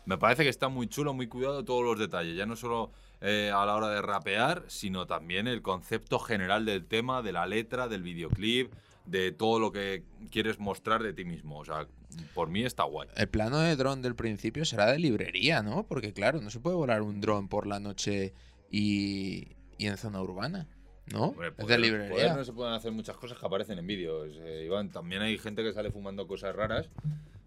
Me 0.06 0.18
parece 0.18 0.44
que 0.44 0.50
está 0.50 0.70
muy 0.70 0.88
chulo, 0.88 1.14
muy 1.14 1.28
cuidado 1.28 1.66
todos 1.66 1.84
los 1.84 1.98
detalles, 1.98 2.36
ya 2.36 2.46
no 2.46 2.56
solo 2.56 2.92
eh, 3.22 3.52
a 3.54 3.66
la 3.66 3.76
hora 3.76 3.90
de 3.90 4.02
rapear, 4.02 4.64
sino 4.68 5.08
también 5.08 5.48
el 5.48 5.62
concepto 5.64 6.20
general 6.20 6.66
del 6.66 6.86
tema, 6.86 7.22
de 7.24 7.32
la 7.32 7.46
letra, 7.48 7.88
del 7.88 8.02
videoclip, 8.04 8.74
de 9.10 9.32
todo 9.32 9.60
lo 9.60 9.72
que 9.72 10.04
quieres 10.32 10.60
mostrar 10.60 11.02
de 11.04 11.14
ti 11.14 11.26
mismo. 11.26 11.60
O 11.60 11.66
sea, 11.66 11.88
por 12.34 12.50
mí 12.50 12.64
está 12.64 12.84
guay. 12.84 13.08
El 13.16 13.28
plano 13.30 13.60
de 13.60 13.76
dron 13.76 14.02
del 14.02 14.16
principio 14.16 14.66
será 14.66 14.92
de 14.92 15.00
librería, 15.00 15.62
¿no? 15.64 15.86
Porque 15.88 16.14
claro, 16.14 16.42
no 16.42 16.50
se 16.50 16.60
puede 16.60 16.76
volar 16.76 17.02
un 17.02 17.20
dron 17.22 17.48
por 17.48 17.66
la 17.68 17.80
noche 17.80 18.34
y, 18.70 19.48
y 19.78 19.88
en 19.88 19.98
zona 19.98 20.22
urbana, 20.22 20.68
¿no? 21.12 21.30
Hombre, 21.30 21.48
es 21.50 21.54
poder- 21.54 21.82
de 21.82 21.90
poder 21.90 22.02
librería. 22.10 22.34
no 22.36 22.44
se 22.44 22.54
pueden 22.54 22.74
hacer 22.74 22.92
muchas 22.92 23.18
cosas 23.18 23.38
que 23.38 23.46
aparecen 23.46 23.80
en 23.80 23.88
vídeos, 23.88 24.30
eh, 24.42 24.64
Iván. 24.66 24.92
También 24.92 25.22
hay 25.22 25.38
gente 25.38 25.64
que 25.64 25.74
sale 25.74 25.92
fumando 25.92 26.28
cosas 26.28 26.56
raras, 26.56 26.90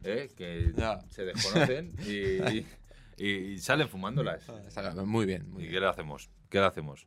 eh, 0.04 0.30
que 0.36 0.72
Ya. 0.76 0.98
se 1.10 1.24
desconocen 1.24 1.92
y, 2.06 2.58
y- 2.58 2.66
y 3.24 3.58
salen 3.58 3.88
fumándolas. 3.88 4.42
Muy 5.06 5.26
bien, 5.26 5.48
muy 5.50 5.62
¿Y 5.62 5.66
bien. 5.66 5.74
qué 5.74 5.80
le 5.80 5.86
hacemos? 5.86 6.28
¿Qué 6.48 6.58
le 6.58 6.64
hacemos? 6.66 7.06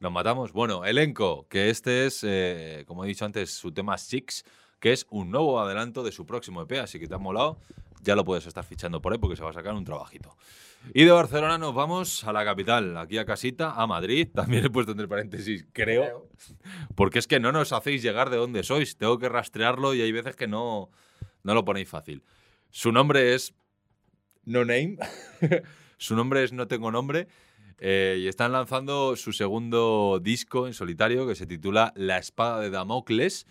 ¿Nos 0.00 0.12
matamos? 0.12 0.52
Bueno, 0.52 0.84
elenco, 0.84 1.48
que 1.48 1.70
este 1.70 2.06
es, 2.06 2.22
eh, 2.22 2.84
como 2.86 3.04
he 3.04 3.08
dicho 3.08 3.24
antes, 3.24 3.50
su 3.50 3.72
tema 3.72 3.98
Six, 3.98 4.44
que 4.78 4.92
es 4.92 5.06
un 5.10 5.32
nuevo 5.32 5.58
adelanto 5.58 6.04
de 6.04 6.12
su 6.12 6.24
próximo 6.24 6.62
EP, 6.62 6.78
así 6.78 7.00
que 7.00 7.08
te 7.08 7.16
ha 7.16 7.18
molado, 7.18 7.58
ya 8.02 8.14
lo 8.14 8.24
puedes 8.24 8.46
estar 8.46 8.64
fichando 8.64 9.02
por 9.02 9.12
ahí 9.12 9.18
porque 9.18 9.34
se 9.34 9.42
va 9.42 9.50
a 9.50 9.52
sacar 9.52 9.74
un 9.74 9.84
trabajito. 9.84 10.36
Y 10.94 11.02
de 11.02 11.10
Barcelona 11.10 11.58
nos 11.58 11.74
vamos 11.74 12.22
a 12.22 12.32
la 12.32 12.44
capital, 12.44 12.96
aquí 12.96 13.18
a 13.18 13.24
casita, 13.24 13.72
a 13.72 13.88
Madrid. 13.88 14.28
También 14.34 14.66
he 14.66 14.70
puesto 14.70 14.92
entre 14.92 15.08
paréntesis, 15.08 15.66
creo, 15.72 16.28
porque 16.94 17.18
es 17.18 17.26
que 17.26 17.40
no 17.40 17.50
nos 17.50 17.72
hacéis 17.72 18.00
llegar 18.00 18.30
de 18.30 18.36
dónde 18.36 18.62
sois. 18.62 18.96
Tengo 18.96 19.18
que 19.18 19.28
rastrearlo 19.28 19.94
y 19.94 20.02
hay 20.02 20.12
veces 20.12 20.36
que 20.36 20.46
no, 20.46 20.90
no 21.42 21.54
lo 21.54 21.64
ponéis 21.64 21.88
fácil. 21.88 22.22
Su 22.70 22.92
nombre 22.92 23.34
es 23.34 23.52
No 24.44 24.60
Name. 24.60 24.96
Su 25.96 26.14
nombre 26.14 26.44
es 26.44 26.52
No 26.52 26.68
Tengo 26.68 26.92
Nombre. 26.92 27.26
Eh, 27.78 28.18
y 28.20 28.28
están 28.28 28.52
lanzando 28.52 29.16
su 29.16 29.32
segundo 29.32 30.20
disco 30.22 30.66
en 30.66 30.74
solitario 30.74 31.26
que 31.26 31.34
se 31.34 31.46
titula 31.46 31.92
La 31.96 32.18
Espada 32.18 32.60
de 32.60 32.70
Damocles, 32.70 33.46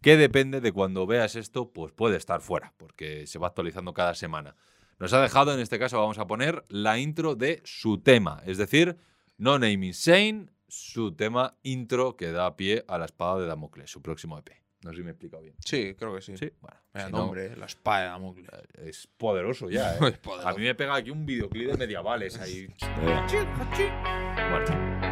que 0.00 0.16
depende 0.16 0.60
de 0.60 0.72
cuando 0.72 1.06
veas 1.06 1.36
esto, 1.36 1.72
pues 1.72 1.92
puede 1.92 2.16
estar 2.16 2.40
fuera, 2.40 2.72
porque 2.76 3.26
se 3.26 3.38
va 3.38 3.48
actualizando 3.48 3.92
cada 3.94 4.14
semana. 4.14 4.56
Nos 4.98 5.12
ha 5.12 5.20
dejado, 5.20 5.52
en 5.52 5.60
este 5.60 5.78
caso 5.78 5.98
vamos 5.98 6.18
a 6.18 6.26
poner 6.26 6.64
la 6.68 6.98
intro 6.98 7.34
de 7.34 7.60
su 7.64 7.98
tema, 7.98 8.42
es 8.46 8.58
decir, 8.58 8.98
No 9.36 9.58
Name 9.58 9.86
Insane, 9.86 10.46
su 10.68 11.14
tema 11.14 11.56
intro 11.62 12.16
que 12.16 12.32
da 12.32 12.56
pie 12.56 12.84
a 12.88 12.98
La 12.98 13.04
Espada 13.04 13.40
de 13.40 13.46
Damocles, 13.46 13.90
su 13.90 14.00
próximo 14.00 14.38
EP. 14.38 14.50
No 14.84 14.90
sé 14.90 14.96
si 14.96 15.02
me 15.02 15.10
he 15.10 15.12
explicado 15.12 15.42
bien. 15.42 15.54
Sí, 15.64 15.94
creo 15.98 16.14
que 16.14 16.20
sí. 16.22 16.36
Sí, 16.36 16.50
bueno. 16.60 16.76
Vaya 16.92 17.06
si 17.06 17.12
no, 17.12 17.18
nombre, 17.18 17.46
eh, 17.46 17.56
la 17.56 17.66
espada 17.66 18.00
de 18.02 18.06
Damocles. 18.08 18.48
es 18.84 19.06
poderoso 19.16 19.70
ya, 19.70 19.94
Es 19.96 20.02
¿eh? 20.02 20.18
poderoso. 20.22 20.48
A 20.48 20.54
mí 20.54 20.62
me 20.62 20.74
pega 20.74 20.94
aquí 20.96 21.10
un 21.10 21.24
videoclip 21.24 21.70
de 21.70 21.76
medievales 21.76 22.38
ahí. 22.38 22.66
Bueno. 24.50 25.11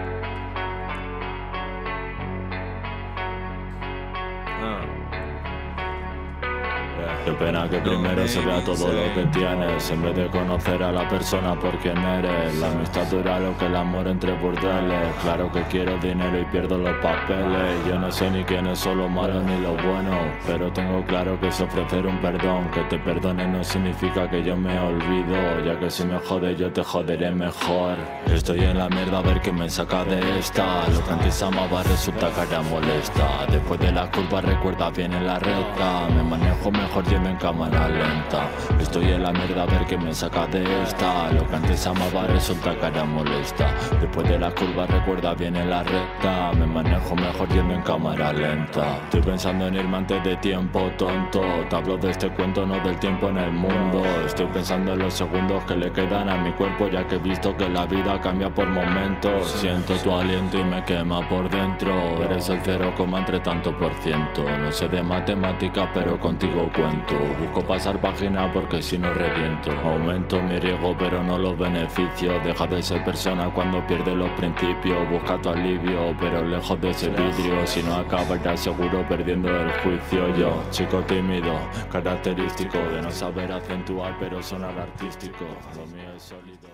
Qué 7.25 7.33
pena 7.33 7.69
que 7.69 7.79
primero 7.79 8.27
se 8.27 8.41
vea 8.41 8.65
todo 8.65 8.93
lo 8.93 9.15
que 9.15 9.25
tienes 9.33 9.91
En 9.91 10.03
vez 10.03 10.17
de 10.17 10.27
conocer 10.29 10.83
a 10.83 10.91
la 10.91 11.07
persona 11.09 11.55
por 11.55 11.77
quien 11.79 11.99
eres. 11.99 12.57
La 12.59 12.69
amistad 12.71 13.07
dura 13.11 13.39
lo 13.39 13.57
que 13.59 13.67
el 13.67 13.77
amor 13.77 14.09
entre 14.09 14.33
burdeles 14.33 15.15
Claro 15.23 15.53
que 15.53 15.62
quiero 15.65 15.99
dinero 15.99 16.41
y 16.41 16.45
pierdo 16.47 16.79
los 16.79 16.97
papeles. 16.99 17.87
Yo 17.87 17.99
no 17.99 18.11
sé 18.11 18.31
ni 18.31 18.43
quién 18.45 18.67
es 18.69 18.79
solo 18.79 19.09
malo 19.09 19.43
ni 19.43 19.61
lo 19.61 19.75
bueno 19.75 20.17
Pero 20.47 20.73
tengo 20.73 21.05
claro 21.05 21.39
que 21.41 21.49
es 21.49 21.61
ofrecer 21.61 22.07
un 22.07 22.19
perdón. 22.21 22.69
Que 22.73 22.83
te 22.85 22.99
perdone 22.99 23.47
no 23.47 23.62
significa 23.62 24.29
que 24.31 24.43
yo 24.43 24.57
me 24.57 24.79
olvido 24.79 25.65
Ya 25.65 25.79
que 25.79 25.91
si 25.91 26.05
me 26.05 26.19
jode 26.19 26.57
yo 26.57 26.73
te 26.73 26.83
joderé 26.83 27.31
mejor. 27.31 27.97
Estoy 28.27 28.61
en 28.61 28.79
la 28.79 28.89
mierda 28.89 29.19
a 29.19 29.23
ver 29.23 29.41
qué 29.41 29.53
me 29.53 29.69
saca 29.69 30.05
de 30.05 30.39
esta. 30.39 30.89
Lo 30.89 31.05
que 31.05 31.12
antes 31.12 31.43
amaba 31.43 31.83
resulta 31.83 32.31
que 32.31 32.41
ahora 32.41 32.62
molesta. 32.62 33.47
Después 33.50 33.79
de 33.81 33.93
la 33.93 34.11
curva 34.11 34.41
recuerda 34.41 34.91
bien 34.91 35.12
en 35.12 35.27
la 35.27 35.39
recta. 35.39 36.09
Me 36.09 36.23
manejo 36.23 36.71
mejor 36.71 37.05
en 37.27 37.37
cámara 37.37 37.89
lenta. 37.89 38.49
Estoy 38.81 39.05
en 39.12 39.23
la 39.23 39.33
mierda 39.33 39.62
a 39.62 39.67
ver 39.67 39.87
qué 39.87 39.97
me 39.97 40.15
saca 40.15 40.47
de 40.47 40.62
esta. 40.83 41.31
Lo 41.33 41.47
que 41.49 41.57
antes 41.57 41.87
amaba 41.87 42.27
resulta 42.27 42.79
que 42.79 42.87
ahora 42.87 43.05
molesta. 43.05 43.75
Después 44.00 44.29
de 44.29 44.39
la 44.39 44.50
curva 44.55 44.87
recuerda 44.87 45.35
bien 45.35 45.57
en 45.57 45.71
la 45.71 45.83
recta. 45.83 46.53
Me 46.53 46.67
manejo 46.67 47.15
mejor 47.17 47.49
yendo 47.49 47.75
en 47.75 47.83
cámara 47.83 48.33
lenta. 48.33 48.99
Estoy 49.05 49.23
pensando 49.23 49.67
en 49.67 49.75
irme 49.75 49.97
antes 49.99 50.23
de 50.25 50.37
tiempo 50.37 50.91
tonto. 50.97 51.43
Te 51.69 51.77
hablo 51.77 51.97
de 51.97 52.11
este 52.11 52.31
cuento 52.31 52.67
no 52.67 52.79
del 52.81 52.99
tiempo 52.99 53.29
en 53.29 53.39
el 53.39 53.53
mundo. 53.53 54.03
Estoy 54.25 54.47
pensando 54.47 54.93
en 54.93 55.00
los 55.00 55.15
segundos 55.15 55.65
que 55.65 55.77
le 55.77 55.91
quedan 55.93 56.29
a 56.29 56.37
mi 56.37 56.53
cuerpo 56.53 56.89
Ya 56.89 57.07
que 57.07 57.17
he 57.17 57.19
visto 57.19 57.57
que 57.57 57.69
la 57.69 57.87
vida 57.87 58.21
cambia 58.21 58.50
por 58.50 58.69
momentos. 58.69 59.50
Siento 59.50 59.95
tu 59.97 60.12
aliento 60.12 60.59
y 60.59 60.65
me 60.65 60.85
quema 60.85 61.29
por 61.29 61.49
dentro. 61.50 61.93
Eres 62.23 62.49
el 62.49 62.61
cero 62.62 62.93
coma 62.97 63.19
entre 63.19 63.41
tanto 63.41 63.77
por 63.77 63.93
ciento. 63.95 64.45
No 64.59 64.71
sé 64.71 64.89
de 64.89 65.03
matemáticas 65.03 65.89
pero 65.95 66.19
contigo 66.19 66.71
cuento 66.75 67.00
Busco 67.09 67.66
pasar 67.66 68.00
página 68.00 68.52
porque 68.52 68.83
si 68.83 68.99
no 68.99 69.12
reviento 69.12 69.71
Aumento 69.73 70.40
mi 70.42 70.59
riesgo 70.59 70.97
pero 70.99 71.23
no 71.23 71.38
los 71.38 71.59
beneficios 71.59 72.45
Deja 72.45 72.66
de 72.66 72.83
ser 72.83 73.04
persona 73.04 73.52
cuando 73.52 73.87
pierde 73.87 74.14
los 74.14 74.30
principios 74.33 75.09
Busca 75.11 75.40
tu 75.40 75.50
alivio 75.50 76.14
pero 76.21 76.45
lejos 76.45 76.80
de 76.80 76.90
ese 76.90 77.09
vidrio 77.11 77.66
Si 77.66 77.83
no 77.83 77.95
acabarás 77.95 78.61
seguro 78.61 79.07
perdiendo 79.09 79.49
el 79.49 79.71
juicio 79.80 80.37
Yo, 80.37 80.62
chico 80.71 81.02
tímido, 81.04 81.59
característico 81.90 82.78
De 82.78 83.02
no 83.02 83.11
saber 83.11 83.50
acentuar 83.52 84.16
pero 84.19 84.42
sonar 84.42 84.78
artístico 84.78 85.45
Lo 85.76 85.87
mío 85.87 86.12
es 86.16 86.23
sólido 86.23 86.69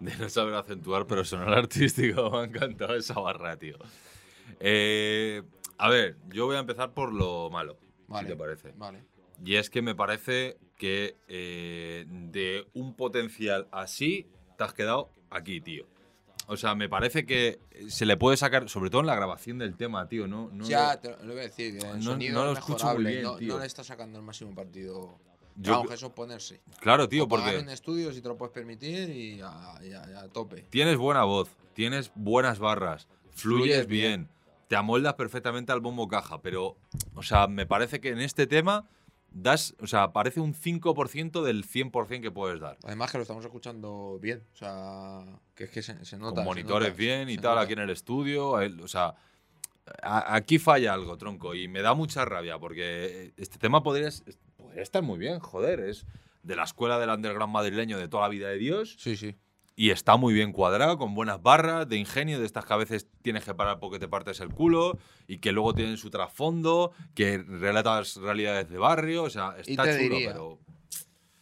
De 0.00 0.16
no 0.16 0.28
saber 0.28 0.54
acentuar, 0.54 1.06
pero 1.06 1.24
sonar 1.24 1.52
artístico. 1.52 2.30
Me 2.32 2.38
ha 2.38 2.44
encantado 2.44 2.96
esa 2.96 3.20
barra, 3.20 3.58
tío. 3.58 3.76
Eh, 4.58 5.42
a 5.76 5.90
ver, 5.90 6.16
yo 6.28 6.46
voy 6.46 6.56
a 6.56 6.60
empezar 6.60 6.94
por 6.94 7.12
lo 7.12 7.50
malo, 7.50 7.78
Vale. 8.08 8.26
si 8.26 8.32
te 8.32 8.38
parece. 8.38 8.72
Vale. 8.76 9.04
Y 9.44 9.56
es 9.56 9.70
que 9.70 9.82
me 9.82 9.94
parece 9.94 10.56
que 10.76 11.16
eh, 11.28 12.04
de 12.08 12.66
un 12.74 12.94
potencial 12.94 13.68
así 13.72 14.26
te 14.58 14.64
has 14.64 14.72
quedado 14.74 15.10
aquí, 15.30 15.60
tío. 15.60 15.86
O 16.46 16.56
sea, 16.56 16.74
me 16.74 16.88
parece 16.88 17.24
que 17.26 17.60
se 17.88 18.04
le 18.06 18.16
puede 18.16 18.36
sacar, 18.36 18.68
sobre 18.68 18.90
todo 18.90 19.02
en 19.02 19.06
la 19.06 19.14
grabación 19.14 19.58
del 19.58 19.76
tema, 19.76 20.08
tío. 20.08 20.26
No, 20.26 20.50
no 20.52 20.64
ya, 20.64 20.94
lo- 20.94 21.00
te 21.00 21.08
lo 21.24 21.32
voy 21.32 21.38
a 21.40 21.42
decir. 21.44 21.76
El 21.76 21.98
no- 21.98 22.02
sonido 22.02 22.34
no 22.40 22.44
lo 22.46 22.52
es 22.52 22.58
escucho 22.58 22.92
muy 22.94 23.04
bien, 23.04 23.22
no, 23.22 23.36
tío. 23.36 23.54
no 23.54 23.60
le 23.60 23.66
está 23.66 23.84
sacando 23.84 24.18
el 24.18 24.24
máximo 24.24 24.54
partido 24.54 25.18
yo, 25.56 25.80
Claro, 25.82 25.92
eso 25.94 26.14
ponerse. 26.14 26.60
claro, 26.80 27.08
tío, 27.08 27.24
O 27.24 27.28
porque 27.28 27.56
en 27.58 27.68
estudios 27.68 28.14
si 28.14 28.22
te 28.22 28.28
lo 28.28 28.36
puedes 28.36 28.52
permitir 28.54 29.10
y 29.10 29.40
a, 29.42 29.74
y 29.82 29.92
a- 29.92 30.10
y 30.10 30.14
a 30.14 30.28
tope. 30.28 30.62
tienes 30.70 30.96
buena 30.96 31.24
voz, 31.24 31.50
tienes 31.74 32.10
buenas 32.14 32.58
barras, 32.58 33.06
fluyes 33.30 33.64
Fluyes 33.84 33.86
bien, 33.86 34.22
bien. 34.22 34.28
te 34.68 34.76
amoldas 34.76 35.14
perfectamente 35.14 35.70
al 35.72 35.80
bombo 35.80 36.08
caja, 36.08 36.40
pero, 36.40 36.76
o 37.14 37.22
sea, 37.22 37.46
me 37.46 37.66
parece 37.66 38.00
que 38.00 38.08
en 38.10 38.20
este 38.20 38.46
tema 38.46 38.88
das, 39.32 39.74
o 39.80 39.86
sea, 39.86 40.12
parece 40.12 40.40
un 40.40 40.54
5% 40.54 41.42
del 41.42 41.64
100% 41.64 42.20
que 42.20 42.30
puedes 42.30 42.60
dar. 42.60 42.76
Además 42.84 43.10
que 43.12 43.18
lo 43.18 43.22
estamos 43.22 43.44
escuchando 43.44 44.18
bien. 44.20 44.42
O 44.52 44.56
sea, 44.56 45.20
que 45.54 45.64
es 45.64 45.70
que 45.70 45.82
se, 45.82 46.04
se 46.04 46.16
nota. 46.18 46.36
Con 46.36 46.44
se 46.44 46.48
monitores 46.48 46.88
nota, 46.90 46.98
bien 46.98 47.28
y 47.28 47.36
se 47.36 47.40
tal, 47.40 47.52
nota. 47.52 47.62
aquí 47.62 47.72
en 47.74 47.78
el 47.80 47.90
estudio, 47.90 48.50
o 48.50 48.88
sea, 48.88 49.14
a- 50.02 50.34
aquí 50.34 50.58
falla 50.58 50.92
algo, 50.94 51.16
tronco, 51.16 51.54
y 51.54 51.68
me 51.68 51.82
da 51.82 51.94
mucha 51.94 52.24
rabia 52.24 52.58
porque 52.58 53.32
este 53.36 53.58
tema 53.58 53.82
podría, 53.82 54.08
podría 54.56 54.82
estar 54.82 55.02
muy 55.02 55.18
bien, 55.18 55.38
joder, 55.40 55.80
es 55.80 56.06
de 56.42 56.56
la 56.56 56.64
escuela 56.64 56.98
del 56.98 57.10
underground 57.10 57.52
madrileño 57.52 57.98
de 57.98 58.08
toda 58.08 58.22
la 58.24 58.28
vida 58.28 58.48
de 58.48 58.58
Dios. 58.58 58.96
Sí, 58.98 59.16
sí. 59.16 59.36
Y 59.80 59.92
está 59.92 60.18
muy 60.18 60.34
bien 60.34 60.52
cuadrado, 60.52 60.98
con 60.98 61.14
buenas 61.14 61.42
barras 61.42 61.88
de 61.88 61.96
ingenio, 61.96 62.38
de 62.38 62.44
estas 62.44 62.66
que 62.66 62.74
a 62.74 62.76
veces 62.76 63.08
tienes 63.22 63.46
que 63.46 63.54
parar 63.54 63.80
porque 63.80 63.98
te 63.98 64.08
partes 64.08 64.40
el 64.40 64.52
culo, 64.52 64.98
y 65.26 65.38
que 65.38 65.52
luego 65.52 65.72
tienen 65.72 65.96
su 65.96 66.10
trasfondo, 66.10 66.92
que 67.14 67.38
relatas 67.38 68.16
realidades 68.16 68.68
de 68.68 68.76
barrio, 68.76 69.22
o 69.22 69.30
sea, 69.30 69.54
está 69.56 69.84
chulo, 69.98 70.18
pero... 70.22 70.58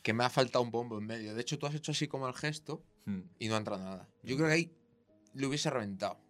Que 0.02 0.12
me 0.12 0.22
ha 0.22 0.30
faltado 0.30 0.62
un 0.62 0.70
bombo 0.70 0.98
en 0.98 1.06
medio. 1.06 1.34
De 1.34 1.40
hecho, 1.40 1.58
tú 1.58 1.66
has 1.66 1.74
hecho 1.74 1.90
así 1.90 2.06
como 2.06 2.28
el 2.28 2.34
gesto 2.34 2.84
hmm, 3.06 3.22
y 3.40 3.48
no 3.48 3.56
ha 3.56 3.58
entrado 3.58 3.82
nada. 3.82 4.08
Yo 4.22 4.36
creo 4.36 4.46
que 4.46 4.54
ahí 4.54 4.72
le 5.34 5.48
hubiese 5.48 5.68
reventado. 5.68 6.20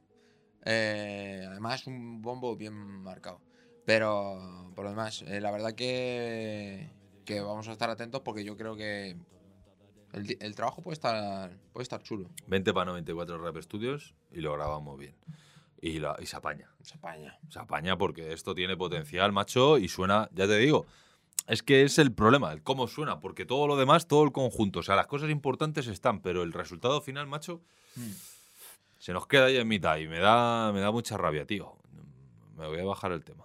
Eh, 0.65 1.45
además, 1.47 1.87
un 1.87 2.23
bombo 2.23 2.57
bien 2.57 2.73
marcado. 2.73 3.43
Pero 3.85 4.73
por 4.75 4.85
lo 4.87 4.93
demás, 4.93 5.27
eh, 5.29 5.43
la 5.43 5.51
verdad 5.51 5.75
que, 5.75 6.89
que 7.27 7.43
vamos 7.43 7.69
a 7.69 7.73
estar 7.73 7.91
atentos 7.91 8.23
porque 8.23 8.45
yo 8.45 8.57
creo 8.57 8.77
que 8.77 9.15
el, 10.41 10.55
trabajo 10.55 10.83
puede 10.83 10.95
estar, 10.95 11.51
puede 11.73 11.83
estar 11.83 12.03
chulo. 12.03 12.29
20 12.47 12.73
para 12.75 12.87
94 12.87 13.39
Rap 13.39 13.57
Studios 13.63 14.15
y 14.33 14.41
lo 14.41 14.53
grabamos 14.55 14.99
bien. 14.99 15.15
Y, 15.81 15.99
la- 16.01 16.17
y 16.21 16.27
se 16.27 16.37
apaña. 16.37 16.71
Se 16.83 16.97
apaña. 16.97 17.39
Se 17.49 17.59
apaña 17.59 17.97
porque 17.97 18.33
esto 18.33 18.55
tiene 18.55 18.77
potencial, 18.77 19.33
macho, 19.33 19.79
y 19.79 19.89
suena, 19.89 20.29
ya 20.33 20.47
te 20.47 20.57
digo, 20.59 20.87
es 21.47 21.63
que 21.63 21.83
es 21.85 21.99
el 21.99 22.13
problema, 22.13 22.53
el 22.53 22.63
cómo 22.63 22.89
suena, 22.89 23.21
porque 23.21 23.47
todo 23.47 23.67
lo 23.67 23.77
demás, 23.77 24.07
todo 24.09 24.25
el 24.25 24.33
conjunto, 24.33 24.81
o 24.81 24.83
sea, 24.83 24.97
las 24.97 25.07
cosas 25.07 25.31
importantes 25.31 25.87
están, 25.87 26.21
pero 26.21 26.43
el 26.43 26.53
resultado 26.53 27.01
final, 27.01 27.27
macho, 27.27 27.61
se 28.99 29.13
nos 29.13 29.27
queda 29.27 29.47
ahí 29.47 29.57
en 29.57 29.69
mitad 29.69 29.97
y 29.99 30.09
me 30.09 30.19
da, 30.19 30.73
me 30.73 30.81
da 30.81 30.91
mucha 30.91 31.17
rabia, 31.17 31.47
tío. 31.47 31.77
Me 32.57 32.67
voy 32.67 32.81
a 32.81 32.85
bajar 32.85 33.13
el 33.13 33.25
tema. 33.25 33.45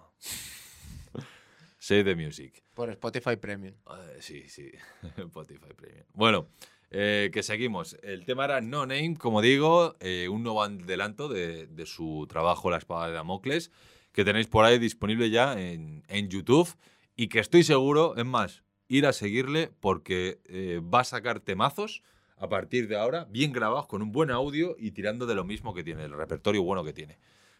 Save 1.84 2.04
the 2.04 2.16
music. 2.16 2.64
Por 2.72 2.88
Spotify 2.88 3.36
Premium. 3.36 3.74
Eh, 3.74 4.16
sí, 4.20 4.48
sí, 4.48 4.70
Spotify 5.18 5.74
Premium. 5.76 6.06
Bueno, 6.14 6.48
eh, 6.90 7.28
que 7.30 7.42
seguimos. 7.42 7.98
El 8.02 8.24
tema 8.24 8.46
era 8.46 8.62
No 8.62 8.86
Name, 8.86 9.16
como 9.18 9.42
digo, 9.42 9.94
eh, 10.00 10.28
un 10.30 10.42
nuevo 10.42 10.62
adelanto 10.62 11.28
de, 11.28 11.66
de 11.66 11.84
su 11.84 12.26
trabajo 12.26 12.70
La 12.70 12.78
Espada 12.78 13.08
de 13.08 13.12
Damocles, 13.12 13.70
que 14.12 14.24
tenéis 14.24 14.46
por 14.46 14.64
ahí 14.64 14.78
disponible 14.78 15.28
ya 15.28 15.60
en, 15.60 16.04
en 16.08 16.30
YouTube 16.30 16.74
y 17.16 17.28
que 17.28 17.40
estoy 17.40 17.64
seguro, 17.64 18.16
es 18.16 18.24
más, 18.24 18.62
ir 18.88 19.04
a 19.04 19.12
seguirle 19.12 19.70
porque 19.80 20.40
eh, 20.46 20.80
va 20.82 21.00
a 21.00 21.04
sacar 21.04 21.40
temazos 21.40 22.02
a 22.38 22.48
partir 22.48 22.88
de 22.88 22.96
ahora, 22.96 23.26
bien 23.26 23.52
grabados, 23.52 23.88
con 23.88 24.00
un 24.00 24.10
buen 24.10 24.30
audio 24.30 24.74
y 24.78 24.92
tirando 24.92 25.26
de 25.26 25.34
lo 25.34 25.44
mismo 25.44 25.74
que 25.74 25.84
tiene, 25.84 26.04
el 26.04 26.12
repertorio 26.12 26.62
bueno 26.62 26.82
que 26.82 26.94
tiene. 26.94 27.18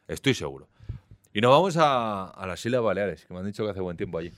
Estoy 0.08 0.32
seguro. 0.32 0.70
Y 1.36 1.40
nos 1.40 1.50
vamos 1.50 1.76
a, 1.76 2.26
a 2.30 2.46
las 2.46 2.64
Islas 2.64 2.80
Baleares, 2.80 3.26
que 3.26 3.34
me 3.34 3.40
han 3.40 3.46
dicho 3.46 3.64
que 3.64 3.70
hace 3.72 3.80
buen 3.80 3.96
tiempo 3.96 4.18
allí. 4.18 4.32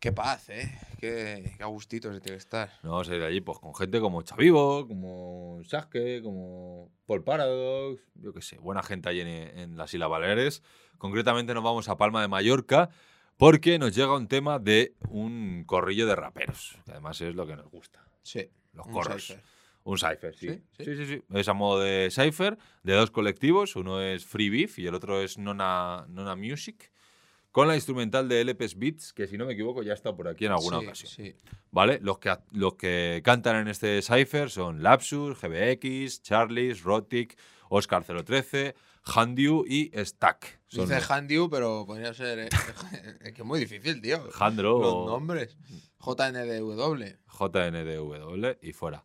Qué 0.00 0.10
paz, 0.10 0.48
¿eh? 0.48 0.76
Qué, 0.98 1.54
qué 1.56 1.62
a 1.62 1.66
gustito 1.66 2.12
se 2.12 2.20
tiene 2.20 2.36
que 2.36 2.40
estar. 2.42 2.68
Nos 2.82 2.90
vamos 2.90 3.08
a 3.10 3.14
ir 3.14 3.22
allí 3.22 3.40
pues, 3.40 3.60
con 3.60 3.72
gente 3.76 4.00
como 4.00 4.20
Chavivo, 4.22 4.88
como 4.88 5.60
Sasuke, 5.64 6.20
como 6.20 6.90
Paul 7.06 7.22
Paradox, 7.22 8.02
yo 8.16 8.32
qué 8.32 8.42
sé, 8.42 8.58
buena 8.58 8.82
gente 8.82 9.08
allí 9.08 9.20
en, 9.20 9.28
en 9.28 9.76
las 9.76 9.94
Islas 9.94 10.10
Baleares. 10.10 10.64
Concretamente 10.98 11.54
nos 11.54 11.62
vamos 11.62 11.88
a 11.88 11.96
Palma 11.96 12.22
de 12.22 12.28
Mallorca 12.28 12.90
porque 13.36 13.78
nos 13.78 13.94
llega 13.94 14.12
un 14.16 14.26
tema 14.26 14.58
de 14.58 14.94
un 15.10 15.62
corrillo 15.64 16.08
de 16.08 16.16
raperos, 16.16 16.76
que 16.86 16.90
además 16.90 17.20
es 17.20 17.36
lo 17.36 17.46
que 17.46 17.54
nos 17.54 17.70
gusta, 17.70 18.04
Sí. 18.22 18.50
los 18.72 18.88
corros. 18.88 19.36
Un 19.90 19.98
cypher, 19.98 20.34
sí. 20.36 20.48
¿Sí? 20.48 20.84
Sí, 20.84 20.96
¿Sí? 20.96 21.06
sí. 21.06 21.22
Es 21.34 21.48
a 21.48 21.52
modo 21.52 21.80
de 21.80 22.08
cypher 22.10 22.56
de 22.82 22.92
dos 22.94 23.10
colectivos. 23.10 23.74
Uno 23.76 24.00
es 24.00 24.24
Free 24.24 24.48
Beef 24.50 24.78
y 24.78 24.86
el 24.86 24.94
otro 24.94 25.20
es 25.20 25.36
Nona, 25.38 26.06
Nona 26.08 26.36
Music. 26.36 26.92
Con 27.50 27.66
la 27.66 27.74
instrumental 27.74 28.28
de 28.28 28.44
LPS 28.44 28.76
Beats, 28.78 29.12
que 29.12 29.26
si 29.26 29.36
no 29.36 29.44
me 29.44 29.54
equivoco 29.54 29.82
ya 29.82 29.92
está 29.94 30.14
por 30.14 30.28
aquí 30.28 30.46
en 30.46 30.52
alguna 30.52 30.78
ocasión. 30.78 31.34
¿Vale? 31.72 31.98
Los 32.00 32.20
que, 32.20 32.32
los 32.52 32.74
que 32.74 33.20
cantan 33.24 33.56
en 33.56 33.66
este 33.66 34.00
cypher 34.02 34.48
son 34.50 34.84
Lapsus, 34.84 35.36
GBX, 35.40 36.22
Charlies, 36.22 36.84
Rotic, 36.84 37.36
Oscar 37.68 38.04
013, 38.04 38.76
Handiu 39.02 39.64
y 39.66 39.90
Stack. 39.96 40.60
Son 40.68 40.84
Dice 40.84 40.94
los- 41.00 41.10
Handiu, 41.10 41.50
pero 41.50 41.84
podría 41.84 42.14
ser. 42.14 42.38
eh, 42.38 42.48
es 43.22 43.32
que 43.32 43.40
es 43.42 43.44
muy 43.44 43.58
difícil, 43.58 44.00
tío. 44.00 44.28
Los 44.80 45.06
nombres. 45.06 45.58
JNDW. 45.98 47.04
JNDW 47.26 48.46
y 48.62 48.72
fuera. 48.72 49.04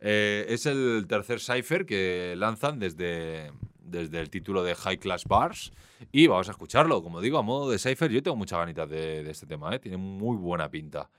Eh, 0.00 0.46
es 0.48 0.66
el 0.66 1.06
tercer 1.08 1.40
cipher 1.40 1.86
que 1.86 2.34
lanzan 2.36 2.78
desde, 2.78 3.50
desde 3.78 4.20
el 4.20 4.30
título 4.30 4.62
de 4.62 4.74
High 4.74 4.98
Class 4.98 5.24
Bars 5.24 5.72
y 6.12 6.26
vamos 6.26 6.48
a 6.48 6.52
escucharlo. 6.52 7.02
Como 7.02 7.20
digo, 7.20 7.38
a 7.38 7.42
modo 7.42 7.70
de 7.70 7.78
cipher, 7.78 8.10
yo 8.10 8.22
tengo 8.22 8.36
muchas 8.36 8.58
ganitas 8.58 8.88
de, 8.88 9.28
este 9.30 9.46
tema, 9.46 9.74
¿eh? 9.74 9.78
tiene 9.78 9.96
muy 9.96 10.36
buena 10.36 10.70
pinta. 10.70 11.10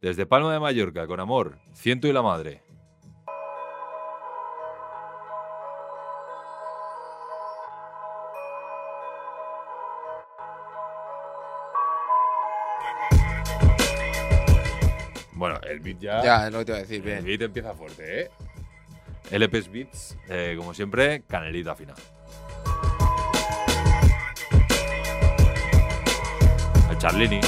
Desde 0.00 0.26
Palma 0.26 0.52
de 0.52 0.60
Mallorca, 0.60 1.06
con 1.06 1.18
amor, 1.18 1.58
ciento 1.72 2.06
y 2.06 2.12
la 2.12 2.22
madre. 2.22 2.62
Bueno, 15.38 15.60
el 15.62 15.78
beat 15.78 16.00
ya. 16.00 16.22
Ya, 16.22 16.46
es 16.48 16.52
lo 16.52 16.58
que 16.58 16.64
te 16.64 16.72
iba 16.72 16.78
a 16.78 16.80
decir, 16.82 17.08
El 17.08 17.24
beat 17.24 17.42
empieza 17.42 17.72
fuerte, 17.72 18.22
¿eh? 18.22 18.30
LPS 19.30 19.70
Beats, 19.70 20.16
eh, 20.28 20.54
como 20.56 20.74
siempre, 20.74 21.22
canelita 21.28 21.76
fina. 21.76 21.94
El 26.90 26.98
Charlini. 26.98 27.40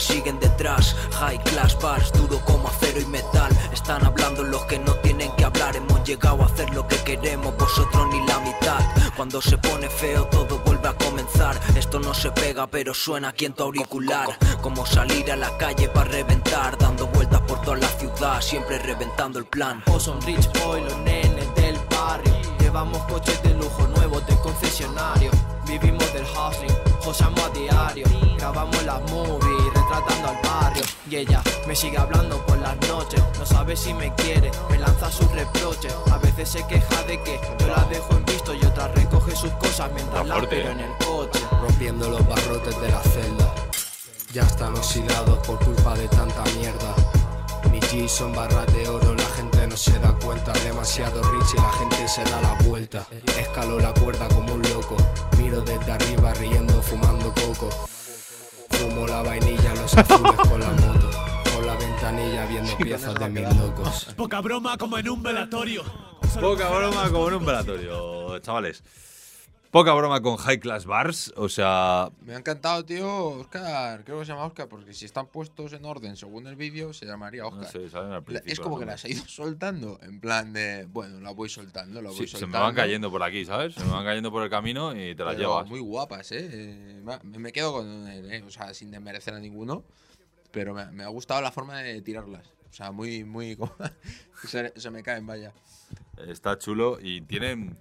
Persiguen 0.00 0.40
detrás. 0.40 0.96
High 1.12 1.38
class 1.44 1.76
bars, 1.78 2.10
duro 2.12 2.40
como 2.46 2.68
acero 2.68 3.00
y 3.00 3.04
metal. 3.04 3.52
Están 3.70 4.02
hablando 4.06 4.42
los 4.42 4.64
que 4.64 4.78
no 4.78 4.94
tienen 4.94 5.30
que 5.36 5.44
hablar. 5.44 5.76
Hemos 5.76 6.02
llegado 6.08 6.42
a 6.42 6.46
hacer 6.46 6.70
lo 6.74 6.86
que 6.88 6.96
queremos, 7.04 7.54
vosotros 7.58 8.06
ni 8.10 8.26
la 8.26 8.40
mitad. 8.40 8.80
Cuando 9.14 9.42
se 9.42 9.58
pone 9.58 9.90
feo 9.90 10.24
todo 10.28 10.58
vuelve 10.64 10.88
a 10.88 10.94
comenzar. 10.94 11.60
Esto 11.76 12.00
no 12.00 12.14
se 12.14 12.30
pega 12.30 12.66
pero 12.66 12.94
suena 12.94 13.28
aquí 13.28 13.44
en 13.44 13.52
tu 13.52 13.64
auricular. 13.64 14.28
Como 14.62 14.86
salir 14.86 15.30
a 15.30 15.36
la 15.36 15.54
calle 15.58 15.88
para 15.88 16.10
reventar 16.10 16.78
Dando 16.78 17.06
vueltas 17.08 17.42
por 17.42 17.60
toda 17.60 17.76
la 17.76 17.88
ciudad, 17.88 18.40
siempre 18.40 18.78
reventando 18.78 19.38
el 19.38 19.44
plan. 19.44 19.82
O 19.92 20.00
son 20.00 20.18
rich 20.22 20.48
boy, 20.64 20.80
los 20.80 20.96
nenes 21.00 21.54
del 21.56 21.76
barrio. 21.90 22.32
Llevamos 22.58 23.02
coches 23.02 23.42
de 23.42 23.52
lujo 23.52 23.86
nuevos 23.88 24.26
del 24.26 24.38
concesionario. 24.38 25.30
Vivimos 25.66 26.10
del 26.14 26.24
hustling, 26.24 26.89
josamos 27.00 27.40
a 27.40 27.50
diario. 27.50 28.06
Grabamos 28.36 28.82
las 28.84 29.00
movies, 29.10 29.74
retratando 29.74 30.28
al 30.28 30.38
barrio. 30.42 30.82
Y 31.08 31.16
ella 31.16 31.42
me 31.66 31.74
sigue 31.74 31.98
hablando 31.98 32.44
por 32.46 32.58
las 32.58 32.76
noches. 32.88 33.22
No 33.38 33.46
sabe 33.46 33.76
si 33.76 33.92
me 33.94 34.14
quiere, 34.14 34.50
me 34.70 34.78
lanza 34.78 35.10
sus 35.10 35.30
reproches. 35.32 35.94
A 36.12 36.18
veces 36.18 36.48
se 36.48 36.66
queja 36.66 37.02
de 37.04 37.22
que 37.22 37.40
yo 37.58 37.66
la 37.68 37.84
dejo 37.84 38.16
en 38.16 38.24
visto 38.24 38.54
y 38.54 38.64
otra 38.64 38.88
recoge 38.88 39.34
sus 39.34 39.50
cosas 39.52 39.90
mientras 39.94 40.26
la 40.26 40.34
fuerte, 40.34 40.58
espero 40.58 40.72
en 40.72 40.80
el 40.80 40.96
coche. 40.98 41.40
rompiendo 41.60 42.08
los 42.08 42.26
barrotes 42.26 42.80
de 42.80 42.88
la 42.90 43.00
celda. 43.00 43.54
Ya 44.32 44.42
están 44.42 44.74
oxidados 44.74 45.38
por 45.46 45.58
culpa 45.64 45.94
de 45.94 46.06
tanta 46.08 46.44
mierda. 46.56 46.94
Mi 47.72 47.80
G 47.80 48.08
son 48.08 48.32
barras 48.32 48.66
de 48.72 48.88
oro, 48.88 49.14
la 49.14 49.19
no 49.70 49.76
se 49.76 49.98
da 50.00 50.12
cuenta. 50.18 50.52
Demasiado 50.64 51.22
rich 51.22 51.54
y 51.54 51.56
la 51.56 51.72
gente 51.72 52.08
se 52.08 52.24
da 52.24 52.42
la 52.42 52.54
vuelta. 52.64 53.06
Escalo 53.38 53.78
la 53.78 53.94
cuerda 53.94 54.28
como 54.28 54.54
un 54.54 54.62
loco. 54.62 54.96
Miro 55.38 55.60
desde 55.60 55.92
arriba 55.92 56.34
riendo, 56.34 56.82
fumando 56.82 57.32
coco. 57.32 57.70
Fumo 58.70 59.06
la 59.06 59.22
vainilla, 59.22 59.74
los 59.76 59.96
azules 59.96 60.34
con 60.48 60.60
la 60.60 60.70
moto. 60.70 61.10
Con 61.54 61.66
la 61.66 61.76
ventanilla 61.76 62.46
viendo 62.46 62.76
piezas 62.78 63.14
de 63.14 63.28
mis 63.28 63.56
locos. 63.56 64.08
Poca 64.16 64.40
broma 64.40 64.76
como 64.76 64.98
en 64.98 65.08
un 65.08 65.22
velatorio. 65.22 65.84
Poca 66.40 66.68
broma 66.68 67.08
como 67.10 67.28
en 67.28 67.34
un 67.34 67.46
velatorio, 67.46 68.38
chavales. 68.40 68.82
Poca 69.70 69.92
broma 69.94 70.20
con 70.20 70.36
High 70.36 70.58
Class 70.58 70.84
Bars, 70.84 71.32
o 71.36 71.48
sea, 71.48 72.10
Me 72.22 72.34
ha 72.34 72.38
encantado, 72.38 72.84
tío, 72.84 73.26
Oscar. 73.28 74.02
Creo 74.04 74.18
que 74.18 74.24
se 74.24 74.32
llama 74.32 74.44
Oscar, 74.46 74.68
porque 74.68 74.92
si 74.92 75.04
están 75.04 75.28
puestos 75.28 75.72
en 75.74 75.84
orden 75.84 76.16
según 76.16 76.48
el 76.48 76.56
vídeo, 76.56 76.92
se 76.92 77.06
llamaría 77.06 77.46
Oscar. 77.46 77.62
no 77.62 77.68
sé, 77.68 77.88
salen 77.88 78.10
al 78.10 78.24
principio. 78.24 78.52
es 78.52 78.58
como 78.58 78.80
que 78.80 78.84
las 78.84 79.04
ha 79.04 79.08
ido 79.08 79.24
soltando, 79.28 80.00
en 80.02 80.18
plan 80.18 80.52
de, 80.52 80.86
bueno, 80.86 81.20
la 81.20 81.30
voy 81.30 81.48
soltando, 81.48 82.02
la 82.02 82.08
voy 82.10 82.18
Sí, 82.18 82.24
se 82.26 82.30
soltando. 82.32 82.58
me 82.58 82.64
van 82.64 82.74
cayendo 82.74 83.12
por 83.12 83.22
aquí, 83.22 83.44
¿sabes? 83.44 83.74
Se 83.76 83.84
me 83.84 83.92
van 83.92 84.04
cayendo 84.04 84.32
por 84.32 84.42
el 84.42 84.50
camino 84.50 84.92
y 84.92 85.14
te 85.14 85.22
las 85.24 85.36
Pero 85.36 85.48
llevas. 85.50 85.68
Muy 85.68 85.78
guapas, 85.80 86.32
¿eh? 86.32 87.00
Me 87.22 87.52
quedo 87.52 87.72
con 87.72 88.08
él, 88.08 88.32
¿eh? 88.32 88.42
O 88.42 88.50
sea, 88.50 88.74
sin 88.74 88.90
desmerecer 88.90 89.34
a 89.34 89.38
ninguno. 89.38 89.84
Pero 90.50 90.74
me, 90.74 90.90
me 90.90 91.04
ha 91.04 91.08
gustado 91.08 91.40
la 91.42 91.52
forma 91.52 91.78
de 91.78 92.02
tirarlas. 92.02 92.44
O 92.68 92.72
sea, 92.72 92.90
muy, 92.90 93.22
muy. 93.22 93.56
se 94.74 94.90
me 94.90 95.04
caen, 95.04 95.28
vaya. 95.28 95.52
Está 96.26 96.58
chulo 96.58 96.98
y 97.00 97.20
tienen 97.20 97.78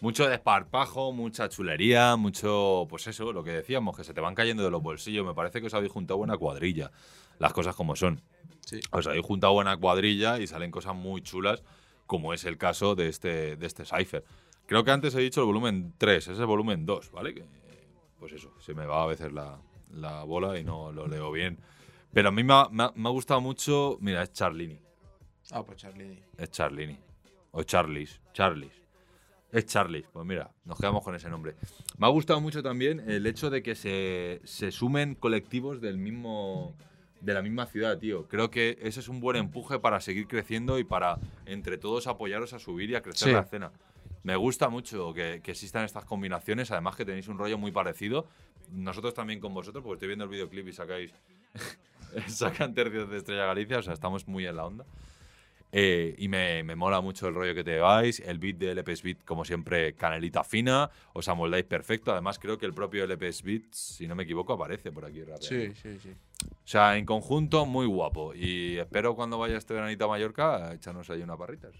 mucho 0.00 0.28
desparpajo, 0.28 1.12
mucha 1.12 1.48
chulería, 1.48 2.16
mucho, 2.16 2.86
pues 2.88 3.06
eso, 3.06 3.32
lo 3.32 3.44
que 3.44 3.50
decíamos, 3.52 3.96
que 3.96 4.04
se 4.04 4.14
te 4.14 4.20
van 4.20 4.34
cayendo 4.34 4.62
de 4.64 4.70
los 4.70 4.82
bolsillos. 4.82 5.24
Me 5.26 5.34
parece 5.34 5.60
que 5.60 5.66
os 5.66 5.74
habéis 5.74 5.92
juntado 5.92 6.18
buena 6.18 6.36
cuadrilla, 6.36 6.90
las 7.38 7.52
cosas 7.52 7.74
como 7.76 7.96
son. 7.96 8.22
Sí. 8.60 8.80
Os 8.92 9.06
habéis 9.06 9.24
juntado 9.24 9.52
buena 9.52 9.76
cuadrilla 9.76 10.38
y 10.38 10.46
salen 10.46 10.70
cosas 10.70 10.94
muy 10.94 11.22
chulas, 11.22 11.62
como 12.06 12.32
es 12.34 12.44
el 12.44 12.56
caso 12.58 12.94
de 12.94 13.08
este, 13.08 13.56
de 13.56 13.66
este 13.66 13.84
Cypher. 13.84 14.24
Creo 14.66 14.84
que 14.84 14.90
antes 14.90 15.14
he 15.14 15.20
dicho 15.20 15.40
el 15.40 15.46
volumen 15.46 15.94
3, 15.98 16.28
es 16.28 16.38
el 16.38 16.46
volumen 16.46 16.86
2, 16.86 17.10
¿vale? 17.12 17.34
Que, 17.34 17.44
pues 18.18 18.32
eso, 18.32 18.52
se 18.60 18.74
me 18.74 18.86
va 18.86 19.02
a 19.02 19.06
veces 19.06 19.32
la, 19.32 19.58
la 19.92 20.22
bola 20.24 20.58
y 20.58 20.64
no 20.64 20.92
lo 20.92 21.06
leo 21.08 21.32
bien. 21.32 21.58
Pero 22.12 22.28
a 22.28 22.32
mí 22.32 22.42
me 22.44 22.52
ha, 22.54 22.68
me 22.70 22.84
ha- 22.84 22.92
me 22.94 23.08
ha 23.08 23.12
gustado 23.12 23.40
mucho, 23.40 23.96
mira, 24.00 24.22
es 24.22 24.32
Charlini. 24.32 24.78
Ah, 25.52 25.64
pues 25.64 25.78
Charlie. 25.78 26.22
Es 26.36 26.50
Charlini. 26.50 26.96
O 27.52 27.62
Charlis. 27.64 28.20
Charlis. 28.32 28.79
Es 29.52 29.66
Charlis. 29.66 30.06
Pues 30.12 30.24
mira, 30.26 30.50
nos 30.64 30.78
quedamos 30.78 31.02
con 31.02 31.14
ese 31.14 31.28
nombre. 31.28 31.54
Me 31.98 32.06
ha 32.06 32.10
gustado 32.10 32.40
mucho 32.40 32.62
también 32.62 33.00
el 33.10 33.26
hecho 33.26 33.50
de 33.50 33.62
que 33.62 33.74
se, 33.74 34.40
se 34.44 34.70
sumen 34.70 35.14
colectivos 35.14 35.80
del 35.80 35.98
mismo. 35.98 36.74
De 37.20 37.34
la 37.34 37.42
misma 37.42 37.66
ciudad, 37.66 37.98
tío. 37.98 38.26
Creo 38.28 38.50
que 38.50 38.78
ese 38.80 39.00
es 39.00 39.08
un 39.08 39.20
buen 39.20 39.36
empuje 39.36 39.78
para 39.78 40.00
seguir 40.00 40.26
creciendo 40.26 40.78
y 40.78 40.84
para 40.84 41.18
entre 41.44 41.76
todos 41.76 42.06
apoyaros 42.06 42.54
a 42.54 42.58
subir 42.58 42.88
y 42.90 42.94
a 42.94 43.02
crecer 43.02 43.28
Sí. 43.28 43.34
la 43.34 43.40
escena. 43.40 43.72
Me 44.22 44.36
gusta 44.36 44.70
mucho 44.70 45.12
que, 45.12 45.40
que 45.42 45.50
existan 45.50 45.84
estas 45.84 46.06
combinaciones, 46.06 46.70
además 46.70 46.96
que 46.96 47.04
tenéis 47.04 47.28
un 47.28 47.36
rollo 47.36 47.58
muy 47.58 47.72
parecido. 47.72 48.26
Nosotros 48.72 49.12
también 49.12 49.38
con 49.40 49.52
vosotros, 49.52 49.82
porque 49.84 49.96
estoy 49.96 50.08
viendo 50.08 50.24
el 50.24 50.30
videoclip 50.30 50.68
y 50.68 50.72
sacáis. 50.72 51.12
sacan 52.28 52.72
tercios 52.74 53.10
de 53.10 53.18
Estrella 53.18 53.44
Galicia, 53.46 53.78
o 53.78 53.82
sea, 53.82 53.92
estamos 53.92 54.26
muy 54.26 54.46
en 54.46 54.56
la 54.56 54.64
onda. 54.64 54.84
Eh, 55.72 56.14
y 56.18 56.28
me, 56.28 56.64
me 56.64 56.74
mola 56.74 57.00
mucho 57.00 57.28
el 57.28 57.34
rollo 57.34 57.54
que 57.54 57.62
te 57.62 57.78
vais. 57.78 58.20
El 58.20 58.38
beat 58.38 58.56
de 58.56 58.74
LPS 58.74 59.02
Beat, 59.02 59.24
como 59.24 59.44
siempre, 59.44 59.94
canelita 59.94 60.42
fina. 60.42 60.90
Os 61.12 61.28
amoldáis 61.28 61.64
perfecto. 61.64 62.10
Además, 62.12 62.38
creo 62.38 62.58
que 62.58 62.66
el 62.66 62.74
propio 62.74 63.04
LPS 63.06 63.42
Beat, 63.42 63.72
si 63.72 64.06
no 64.08 64.14
me 64.14 64.24
equivoco, 64.24 64.52
aparece 64.52 64.90
por 64.90 65.04
aquí. 65.04 65.20
rapeando. 65.20 65.46
Sí, 65.46 65.72
sí, 65.74 65.98
sí. 66.00 66.12
O 66.44 66.66
sea, 66.66 66.96
en 66.96 67.04
conjunto, 67.04 67.66
muy 67.66 67.86
guapo. 67.86 68.34
Y 68.34 68.78
espero 68.78 69.14
cuando 69.14 69.38
vaya 69.38 69.56
este 69.56 69.74
veranito 69.74 70.06
a 70.06 70.08
Mallorca, 70.08 70.72
echarnos 70.74 71.08
ahí 71.10 71.22
unas 71.22 71.38
barritas. 71.38 71.74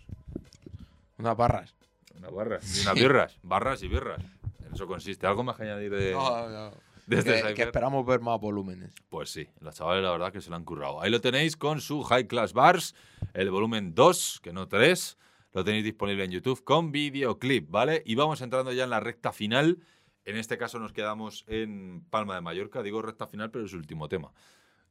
Unas 1.19 1.37
barras. 1.37 1.75
Unas 2.17 2.33
barras. 2.33 2.79
Y 2.79 2.83
unas 2.83 2.95
birras. 2.95 3.39
Barras 3.43 3.83
y 3.83 3.89
birras. 3.89 4.21
En 4.67 4.75
eso 4.75 4.87
consiste. 4.87 5.27
¿Algo 5.27 5.43
más 5.43 5.57
que 5.57 5.65
añadir 5.65 5.91
de, 5.91 6.13
No, 6.13 6.49
no. 6.49 6.71
que, 7.55 7.63
esperamos 7.63 8.07
ver 8.07 8.21
más 8.21 8.41
volúmenes. 8.41 8.95
Pues 9.09 9.31
sí, 9.31 9.49
los 9.61 9.75
chavales 9.75 10.03
la 10.03 10.13
verdad 10.13 10.33
que 10.33 10.41
se 10.41 10.51
lo 10.51 10.57
han 10.57 10.65
currado. 10.65 11.03
Ahí 11.03 11.11
lo 11.11 11.21
tenéis 11.21 11.57
con 11.57 11.81
su 11.81 12.03
High 12.03 12.27
Class 12.27 12.53
Bars, 12.53 12.95
el 13.35 13.51
volumen 13.51 13.95
2, 13.95 14.41
que 14.43 14.53
no 14.53 14.69
3. 14.69 15.19
Lo 15.53 15.65
tenéis 15.65 15.85
disponible 15.85 16.25
en 16.25 16.31
YouTube 16.31 16.63
con 16.63 16.93
videoclip, 16.93 17.69
¿vale? 17.71 18.03
Y 18.07 18.15
vamos 18.15 18.41
entrando 18.41 18.73
ya 18.73 18.85
en 18.85 18.91
la 18.91 19.01
recta 19.01 19.33
final. 19.33 19.79
En 20.25 20.37
este 20.37 20.57
caso 20.59 20.79
nos 20.79 20.93
quedamos 20.93 21.45
en 21.49 22.05
Palma 22.09 22.37
de 22.37 22.41
Mallorca. 22.41 22.83
Digo 22.83 23.03
recta 23.03 23.27
final, 23.27 23.51
pero 23.51 23.65
es 23.65 23.73
el 23.73 23.79
último 23.79 24.09
tema. 24.09 24.33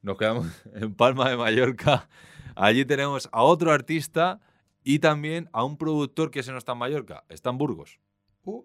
Nos 0.02 0.18
quedamos 0.18 0.46
en 0.74 0.94
Palma 0.94 1.30
de 1.30 1.36
Mallorca. 1.36 2.08
Allí 2.56 2.84
tenemos 2.84 3.28
a 3.32 3.42
otro 3.42 3.72
artista 3.72 4.40
y 4.84 4.98
también 4.98 5.48
a 5.52 5.64
un 5.64 5.78
productor 5.78 6.30
que 6.30 6.40
ese 6.40 6.52
no 6.52 6.58
está 6.58 6.72
en 6.72 6.78
Mallorca, 6.78 7.24
está 7.28 7.50
en 7.50 7.58
Burgos. 7.58 7.98
Uh, 8.44 8.64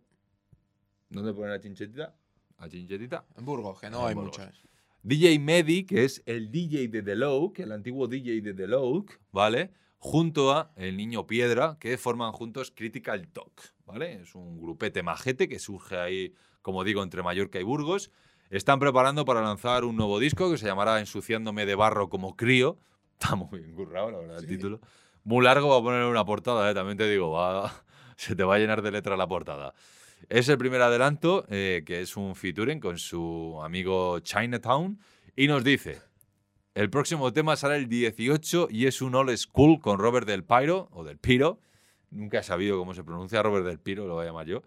¿Dónde 1.10 1.34
ponen 1.34 1.52
la 1.52 1.60
chinchetita? 1.60 2.16
A 2.58 2.68
en 2.68 3.46
Burgos, 3.46 3.80
que 3.80 3.90
no 3.90 4.02
En 4.02 4.08
hay 4.08 4.16
Burgos. 4.16 4.38
muchas. 4.38 4.62
DJ 5.04 5.38
Medi, 5.40 5.84
que 5.86 6.04
es 6.04 6.24
el 6.26 6.52
DJ 6.52 6.88
de 6.88 7.04
The 7.04 7.16
Loke, 7.16 7.60
el 7.60 7.72
antiguo 7.72 8.08
DJ 8.08 8.42
de 8.42 8.54
The 8.54 8.68
Loke, 8.68 9.20
¿vale? 9.32 9.72
Junto 10.00 10.52
a 10.52 10.72
el 10.76 10.98
niño 10.98 11.28
Piedra, 11.28 11.78
que 11.80 11.98
forman 11.98 12.32
juntos 12.32 12.72
Critical 12.72 13.28
Talk, 13.28 13.74
¿vale? 13.86 14.22
Es 14.22 14.34
un 14.34 14.60
grupete 14.60 15.04
majete 15.04 15.48
que 15.48 15.60
surge 15.60 15.98
ahí, 15.98 16.34
como 16.62 16.84
digo, 16.84 17.04
entre 17.04 17.22
Mallorca 17.22 17.60
y 17.60 17.64
Burgos. 17.64 18.10
Están 18.50 18.80
preparando 18.80 19.26
para 19.26 19.42
lanzar 19.42 19.86
un 19.86 19.96
nuevo 19.96 20.20
disco 20.20 20.50
que 20.50 20.58
se 20.58 20.66
llamará 20.66 21.00
Ensuciándome 21.00 21.66
de 21.66 21.76
barro 21.76 22.10
como 22.10 22.36
crío. 22.36 22.80
Está 23.20 23.36
muy 23.36 23.60
bien 23.60 23.76
currado, 23.76 24.12
la 24.12 24.18
verdad, 24.20 24.40
el 24.40 24.48
título. 24.48 24.82
Muy 25.24 25.44
largo 25.44 25.70
va 25.70 25.78
a 25.78 25.82
poner 25.82 26.04
una 26.06 26.26
portada, 26.26 26.70
¿eh? 26.70 26.74
también 26.74 26.98
te 26.98 27.08
digo, 27.10 27.32
va, 27.32 27.72
se 28.18 28.36
te 28.36 28.44
va 28.44 28.56
a 28.56 28.58
llenar 28.60 28.82
de 28.82 28.92
letra 28.92 29.16
la 29.18 29.28
portada. 29.28 29.74
Es 30.30 30.50
el 30.50 30.58
primer 30.58 30.82
adelanto, 30.82 31.46
eh, 31.50 31.84
que 31.86 32.02
es 32.02 32.18
un 32.18 32.36
featuring 32.36 32.80
con 32.80 32.98
su 32.98 33.60
amigo 33.64 34.20
Chinatown, 34.20 35.00
y 35.36 35.48
nos 35.48 35.64
dice, 35.64 36.02
el 36.74 36.90
próximo 36.90 37.32
tema 37.32 37.56
será 37.56 37.76
el 37.78 37.88
18 37.88 38.68
y 38.72 38.88
es 38.88 39.02
un 39.02 39.16
All 39.16 39.38
School 39.38 39.80
con 39.80 40.00
Robert 40.00 40.28
Del 40.28 40.44
Piro, 40.44 40.90
o 40.92 41.04
Del 41.04 41.18
Piro, 41.18 41.60
nunca 42.10 42.40
he 42.40 42.44
sabido 42.44 42.78
cómo 42.78 42.94
se 42.94 43.04
pronuncia 43.04 43.44
Robert 43.44 43.66
Del 43.66 43.80
Piro, 43.80 44.08
lo 44.08 44.16
voy 44.16 44.24
a 44.24 44.28
llamar 44.28 44.48
yo, 44.48 44.64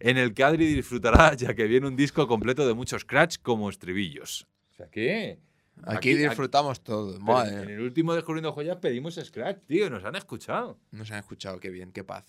en 0.00 0.18
el 0.18 0.34
que 0.34 0.44
Adri 0.44 0.66
disfrutará 0.66 1.34
ya 1.36 1.54
que 1.54 1.66
viene 1.66 1.86
un 1.86 1.96
disco 1.96 2.26
completo 2.26 2.66
de 2.66 2.74
muchos 2.74 3.02
scratch 3.02 3.38
como 3.42 3.70
estribillos. 3.70 4.46
O 4.72 4.74
sea, 4.74 4.88
¿qué? 4.90 5.40
Aquí, 5.84 6.14
disfrutamos 6.14 6.82
todo. 6.82 7.12
Pero 7.12 7.24
Madre. 7.24 7.62
en 7.62 7.70
el 7.70 7.80
último 7.80 8.14
Descubriendo 8.14 8.52
Joyas 8.52 8.78
pedimos 8.78 9.14
scratch, 9.14 9.58
tío, 9.66 9.90
nos 9.90 10.04
han 10.04 10.16
escuchado. 10.16 10.78
Nos 10.90 11.10
han 11.10 11.18
escuchado, 11.18 11.60
qué 11.60 11.70
bien, 11.70 11.92
qué 11.92 12.02
paz. 12.02 12.24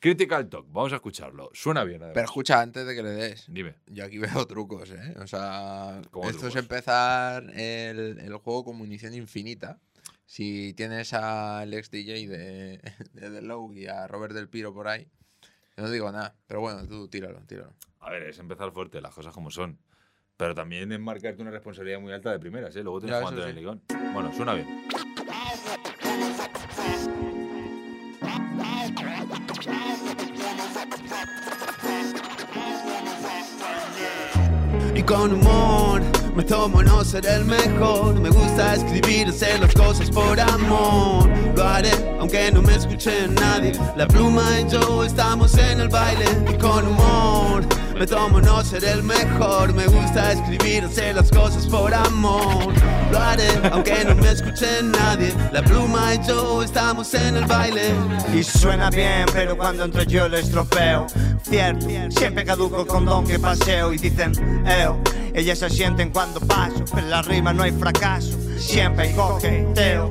Critical 0.00 0.48
Talk, 0.48 0.66
vamos 0.72 0.92
a 0.92 0.96
escucharlo. 0.96 1.50
Suena 1.52 1.84
bien, 1.84 1.98
además. 2.00 2.14
Pero 2.14 2.24
escucha, 2.24 2.60
antes 2.62 2.86
de 2.86 2.94
que 2.94 3.02
le 3.02 3.10
des. 3.10 3.44
Dime. 3.48 3.74
Yo 3.86 4.04
aquí 4.06 4.18
veo 4.18 4.46
trucos, 4.46 4.90
¿eh? 4.90 5.14
O 5.20 5.26
sea, 5.26 6.00
¿Cómo 6.10 6.24
esto 6.24 6.40
trucos? 6.40 6.56
es 6.56 6.62
empezar 6.62 7.44
el, 7.54 8.18
el 8.18 8.34
juego 8.36 8.64
con 8.64 8.76
munición 8.76 9.12
infinita. 9.14 9.78
Si 10.24 10.72
tienes 10.72 11.12
al 11.12 11.74
ex 11.74 11.90
DJ 11.90 12.28
de, 12.28 12.80
de 13.12 13.30
The 13.30 13.42
Low 13.42 13.74
y 13.74 13.88
a 13.88 14.06
Robert 14.06 14.32
Del 14.32 14.48
Piro 14.48 14.72
por 14.72 14.88
ahí, 14.88 15.06
yo 15.76 15.84
no 15.84 15.90
digo 15.90 16.10
nada. 16.10 16.34
Pero 16.46 16.60
bueno, 16.60 16.86
tú 16.88 17.08
tíralo, 17.08 17.40
tíralo. 17.46 17.74
A 18.00 18.10
ver, 18.10 18.22
es 18.22 18.38
empezar 18.38 18.72
fuerte, 18.72 19.02
las 19.02 19.12
cosas 19.14 19.34
como 19.34 19.50
son. 19.50 19.78
Pero 20.38 20.54
también 20.54 20.90
es 20.92 20.98
marcarte 20.98 21.42
una 21.42 21.50
responsabilidad 21.50 22.00
muy 22.00 22.14
alta 22.14 22.32
de 22.32 22.38
primeras, 22.38 22.74
¿eh? 22.74 22.82
Luego 22.82 23.00
tienes 23.00 23.20
eso 23.20 23.32
en 23.32 23.38
el 23.38 23.48
sí. 23.48 23.52
ligón. 23.52 23.82
Bueno, 24.14 24.32
suena 24.34 24.54
bien. 24.54 24.66
Y 35.00 35.02
con 35.02 35.32
humor 35.32 36.02
me 36.36 36.44
tomo 36.44 36.82
no 36.82 37.02
ser 37.04 37.26
el 37.26 37.44
mejor. 37.44 38.20
Me 38.20 38.28
gusta 38.28 38.74
escribir, 38.74 39.28
hacer 39.28 39.58
las 39.60 39.74
cosas 39.74 40.10
por 40.10 40.38
amor. 40.38 41.28
Lo 41.56 41.64
haré 41.64 41.90
aunque 42.18 42.52
no 42.52 42.62
me 42.62 42.74
escuche 42.74 43.26
nadie. 43.28 43.72
La 43.96 44.06
pluma 44.06 44.60
y 44.60 44.68
yo 44.70 45.04
estamos 45.04 45.56
en 45.56 45.80
el 45.80 45.88
baile 45.88 46.26
y 46.52 46.54
con 46.58 46.86
humor 46.86 47.66
me 48.00 48.06
tomo 48.06 48.40
no 48.40 48.62
ser 48.62 48.84
el 48.84 49.02
mejor. 49.02 49.74
Me 49.74 49.86
gusta 49.86 50.32
escribir, 50.32 50.84
hacer 50.84 51.14
las 51.14 51.30
cosas 51.30 51.66
por 51.66 51.92
amor. 51.92 52.72
Aunque 53.72 54.04
no 54.04 54.14
me 54.14 54.30
escuche 54.30 54.82
nadie. 54.82 55.34
La 55.52 55.62
pluma 55.62 56.14
y 56.14 56.26
yo 56.26 56.62
estamos 56.62 57.12
en 57.14 57.36
el 57.36 57.44
baile. 57.44 57.94
Y 58.34 58.42
suena 58.42 58.90
bien, 58.90 59.26
pero 59.32 59.56
cuando 59.56 59.84
entro 59.84 60.02
yo 60.02 60.28
lo 60.28 60.36
estropeo. 60.36 61.06
Cierto, 61.42 61.86
siempre 62.10 62.44
caduco 62.44 62.82
el 62.82 62.86
condón 62.86 63.26
que 63.26 63.38
paseo 63.38 63.92
y 63.92 63.98
dicen, 63.98 64.32
eo. 64.66 65.00
Ellas 65.32 65.58
se 65.58 65.70
sienten 65.70 66.10
cuando 66.10 66.40
paso, 66.40 66.84
pero 66.92 67.06
en 67.06 67.10
la 67.10 67.22
rima 67.22 67.52
no 67.52 67.62
hay 67.62 67.72
fracaso. 67.72 68.36
Siempre 68.58 69.08
hay 69.08 69.14
coqueteo. 69.14 70.10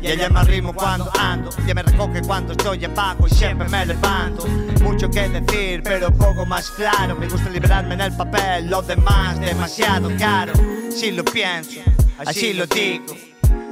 Y 0.00 0.08
ella 0.08 0.28
me 0.28 0.40
arrimo 0.40 0.72
cuando 0.72 1.10
ando, 1.18 1.50
ya 1.66 1.74
me 1.74 1.82
recoge 1.82 2.22
cuando 2.22 2.52
estoy 2.52 2.84
abajo 2.84 3.26
y 3.26 3.30
siempre 3.30 3.68
me 3.68 3.84
levanto. 3.86 4.46
Mucho 4.82 5.10
que 5.10 5.28
decir, 5.28 5.82
pero 5.82 6.12
poco 6.12 6.46
más 6.46 6.70
claro. 6.70 7.16
Me 7.16 7.28
gusta 7.28 7.50
liberarme 7.50 7.94
en 7.94 8.02
el 8.02 8.16
papel, 8.16 8.70
lo 8.70 8.82
demás 8.82 9.40
demasiado 9.40 10.10
caro. 10.18 10.52
Si 10.96 11.12
lo 11.12 11.22
pienso, 11.26 11.80
así 12.16 12.54
lo 12.54 12.66
digo, 12.66 13.14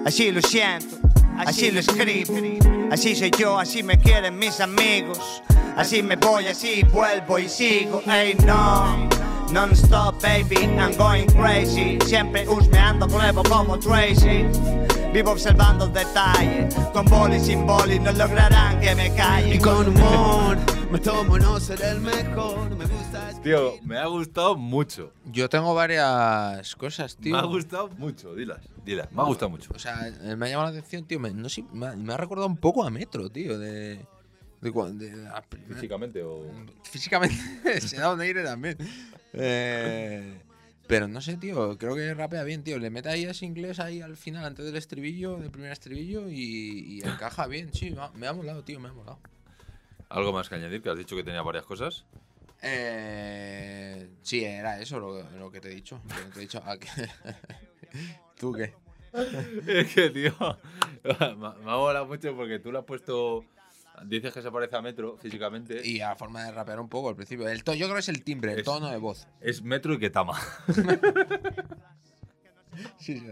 así 0.04 0.30
lo 0.30 0.42
siento, 0.42 0.98
así 1.38 1.70
lo 1.70 1.80
escribo. 1.80 2.34
Así 2.90 3.16
soy 3.16 3.30
yo, 3.30 3.58
así 3.58 3.82
me 3.82 3.98
quieren 3.98 4.38
mis 4.38 4.60
amigos. 4.60 5.42
Así 5.74 6.02
me 6.02 6.16
voy, 6.16 6.48
así 6.48 6.82
vuelvo 6.92 7.38
y 7.38 7.48
sigo. 7.48 8.02
Ey, 8.06 8.34
no. 8.44 9.08
Non-stop, 9.50 10.20
baby, 10.20 10.66
I'm 10.78 10.94
going 10.98 11.26
crazy. 11.28 11.98
Siempre 12.04 12.46
husmeando 12.46 13.06
nuevo 13.06 13.42
como 13.44 13.78
Tracy. 13.78 14.44
Vivo 15.14 15.30
observando 15.30 15.86
detalles. 15.86 16.74
Con 16.92 17.06
boli, 17.06 17.40
sin 17.40 17.66
boli, 17.66 17.98
no 18.00 18.12
lograrán 18.12 18.78
que 18.80 18.94
me 18.94 19.14
calle. 19.14 19.54
Y 19.54 19.58
con 19.58 19.88
humor 19.88 20.58
me 20.90 20.98
tomo 20.98 21.38
no 21.38 21.58
ser 21.58 21.80
el 21.82 22.00
mejor. 22.00 22.68
Tío, 23.44 23.74
me 23.82 23.98
ha 23.98 24.06
gustado 24.06 24.56
mucho. 24.56 25.12
Yo 25.26 25.50
tengo 25.50 25.74
varias 25.74 26.74
cosas, 26.76 27.14
tío. 27.18 27.34
Me 27.34 27.38
ha 27.38 27.44
gustado 27.44 27.88
mucho, 27.90 28.34
dilas, 28.34 28.66
dilas. 28.86 29.12
Me 29.12 29.20
ha 29.20 29.24
gustado 29.26 29.50
mucho. 29.50 29.70
O 29.74 29.78
sea, 29.78 30.08
eh, 30.08 30.34
me 30.34 30.46
ha 30.46 30.48
llamado 30.48 30.72
la 30.72 30.78
atención, 30.78 31.04
tío. 31.04 31.20
Me, 31.20 31.30
no 31.30 31.50
sé, 31.50 31.62
me, 31.74 31.88
ha, 31.88 31.94
me 31.94 32.14
ha 32.14 32.16
recordado 32.16 32.46
un 32.48 32.56
poco 32.56 32.82
a 32.84 32.90
Metro, 32.90 33.28
tío. 33.28 33.58
De. 33.58 34.00
Físicamente 35.68 36.22
o. 36.22 36.50
Físicamente 36.84 37.82
se 37.82 37.98
da 37.98 38.14
un 38.14 38.20
aire 38.22 38.42
también. 38.42 38.78
Eh, 39.34 40.40
pero 40.86 41.06
no 41.06 41.20
sé, 41.20 41.36
tío. 41.36 41.76
Creo 41.76 41.94
que 41.94 42.14
rapea 42.14 42.44
bien, 42.44 42.64
tío. 42.64 42.78
Le 42.78 42.88
mete 42.88 43.10
ahí 43.10 43.24
ese 43.24 43.44
inglés 43.44 43.78
ahí 43.78 44.00
al 44.00 44.16
final, 44.16 44.46
antes 44.46 44.64
del 44.64 44.76
estribillo, 44.76 45.36
del 45.36 45.50
primer 45.50 45.70
estribillo, 45.70 46.30
y, 46.30 46.96
y 46.96 47.00
encaja 47.02 47.46
bien. 47.46 47.74
Sí, 47.74 47.90
me 47.90 48.00
ha, 48.00 48.10
me 48.12 48.26
ha 48.26 48.32
molado, 48.32 48.64
tío. 48.64 48.80
Me 48.80 48.88
ha 48.88 48.92
molado. 48.94 49.18
¿Algo 50.08 50.32
más 50.32 50.48
que 50.48 50.54
añadir? 50.54 50.80
Que 50.80 50.88
has 50.88 50.96
dicho 50.96 51.14
que 51.14 51.24
tenía 51.24 51.42
varias 51.42 51.66
cosas. 51.66 52.06
Eh, 52.66 54.08
sí, 54.22 54.44
era 54.44 54.80
eso 54.80 54.98
lo, 54.98 55.22
lo 55.38 55.50
que 55.50 55.60
te 55.60 55.70
he 55.70 55.74
dicho. 55.74 56.00
Lo 56.08 56.14
que 56.16 56.30
te 56.32 56.38
he 56.38 56.42
dicho. 56.42 56.62
Ah, 56.64 56.76
que- 56.78 56.88
¿Tú 58.38 58.52
qué? 58.52 58.72
es 59.68 59.94
que, 59.94 60.10
tío, 60.10 60.34
me, 61.04 61.46
ha 61.46 61.76
molado 61.76 62.06
mucho 62.06 62.34
porque 62.34 62.58
tú 62.58 62.72
lo 62.72 62.80
has 62.80 62.84
puesto. 62.84 63.44
Dices 64.06 64.32
que 64.34 64.42
se 64.42 64.50
parece 64.50 64.74
a 64.76 64.82
Metro 64.82 65.16
físicamente. 65.18 65.86
Y 65.86 66.00
a 66.00 66.08
la 66.08 66.16
forma 66.16 66.42
de 66.44 66.50
rapear 66.50 66.80
un 66.80 66.88
poco 66.88 67.10
al 67.10 67.14
principio. 67.16 67.46
El 67.48 67.58
yo 67.62 67.64
creo 67.86 67.92
que 67.94 68.00
es 68.00 68.08
el 68.08 68.24
timbre, 68.24 68.52
el 68.54 68.58
Es- 68.58 68.64
tono 68.64 68.90
de 68.90 68.96
voz. 68.96 69.28
Es 69.40 69.62
Metro 69.62 69.94
y 69.94 69.98
Ketama. 70.00 70.36
Sí, 72.98 73.18
sí, 73.20 73.26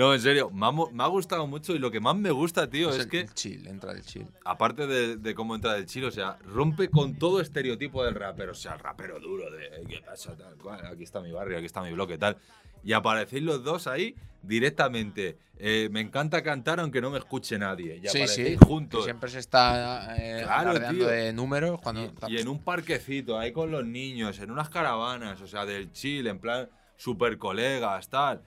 No, 0.00 0.14
en 0.14 0.20
serio, 0.20 0.48
me 0.50 0.64
ha, 0.66 0.70
mo- 0.70 0.90
me 0.92 1.02
ha 1.04 1.08
gustado 1.08 1.46
mucho 1.46 1.74
y 1.74 1.78
lo 1.78 1.90
que 1.90 2.00
más 2.00 2.16
me 2.16 2.30
gusta, 2.30 2.70
tío, 2.70 2.88
es, 2.88 3.00
el- 3.00 3.08
que. 3.10 3.20
el 3.20 3.34
chill, 3.34 3.66
entra 3.66 3.92
el 3.92 4.02
chill. 4.02 4.26
Aparte 4.46 4.86
de, 4.86 5.16
de 5.16 5.34
cómo 5.34 5.54
entra 5.54 5.76
el 5.76 5.84
chilo, 5.84 6.08
o 6.08 6.10
sea, 6.10 6.38
rompe 6.46 6.88
con 6.88 7.16
todo 7.18 7.40
estereotipo 7.42 8.02
del 8.02 8.14
rapero. 8.14 8.52
O 8.52 8.54
sea, 8.54 8.72
el 8.72 8.78
rapero 8.78 9.20
duro 9.20 9.50
de 9.50 9.66
"Eh, 9.66 9.84
¿qué 9.86 10.00
pasa? 10.00 10.34
Tal 10.36 10.56
cual, 10.56 10.86
aquí 10.86 11.02
está 11.02 11.20
mi 11.20 11.32
barrio, 11.32 11.58
aquí 11.58 11.66
está 11.66 11.82
mi 11.82 11.92
bloque, 11.92 12.16
tal. 12.16 12.38
Y 12.82 12.94
aparecéis 12.94 13.42
los 13.42 13.62
dos 13.62 13.86
ahí 13.86 14.14
directamente. 14.42 15.36
Eh, 15.58 15.88
me 15.92 16.00
encanta 16.00 16.42
cantar 16.42 16.80
aunque 16.80 17.02
no 17.02 17.10
me 17.10 17.18
escuche 17.18 17.58
nadie. 17.58 18.00
Y 18.02 18.08
sí, 18.08 18.26
sí. 18.26 18.56
juntos. 18.66 19.04
siempre 19.04 19.28
se 19.28 19.38
está 19.40 20.16
eh, 20.16 20.42
Claro, 20.44 20.80
tío. 20.90 21.06
de 21.08 21.32
números 21.34 21.78
cuando. 21.82 22.10
Y 22.28 22.38
en 22.38 22.48
un 22.48 22.58
parquecito, 22.64 23.38
ahí 23.38 23.52
con 23.52 23.70
los 23.70 23.84
niños, 23.84 24.38
en 24.38 24.50
unas 24.50 24.70
caravanas, 24.70 25.42
o 25.42 25.46
sea, 25.46 25.66
del 25.66 25.92
chill, 25.92 26.26
en 26.26 26.38
plan 26.38 26.70
super 26.96 27.36
colegas, 27.36 28.08
tal. 28.08 28.42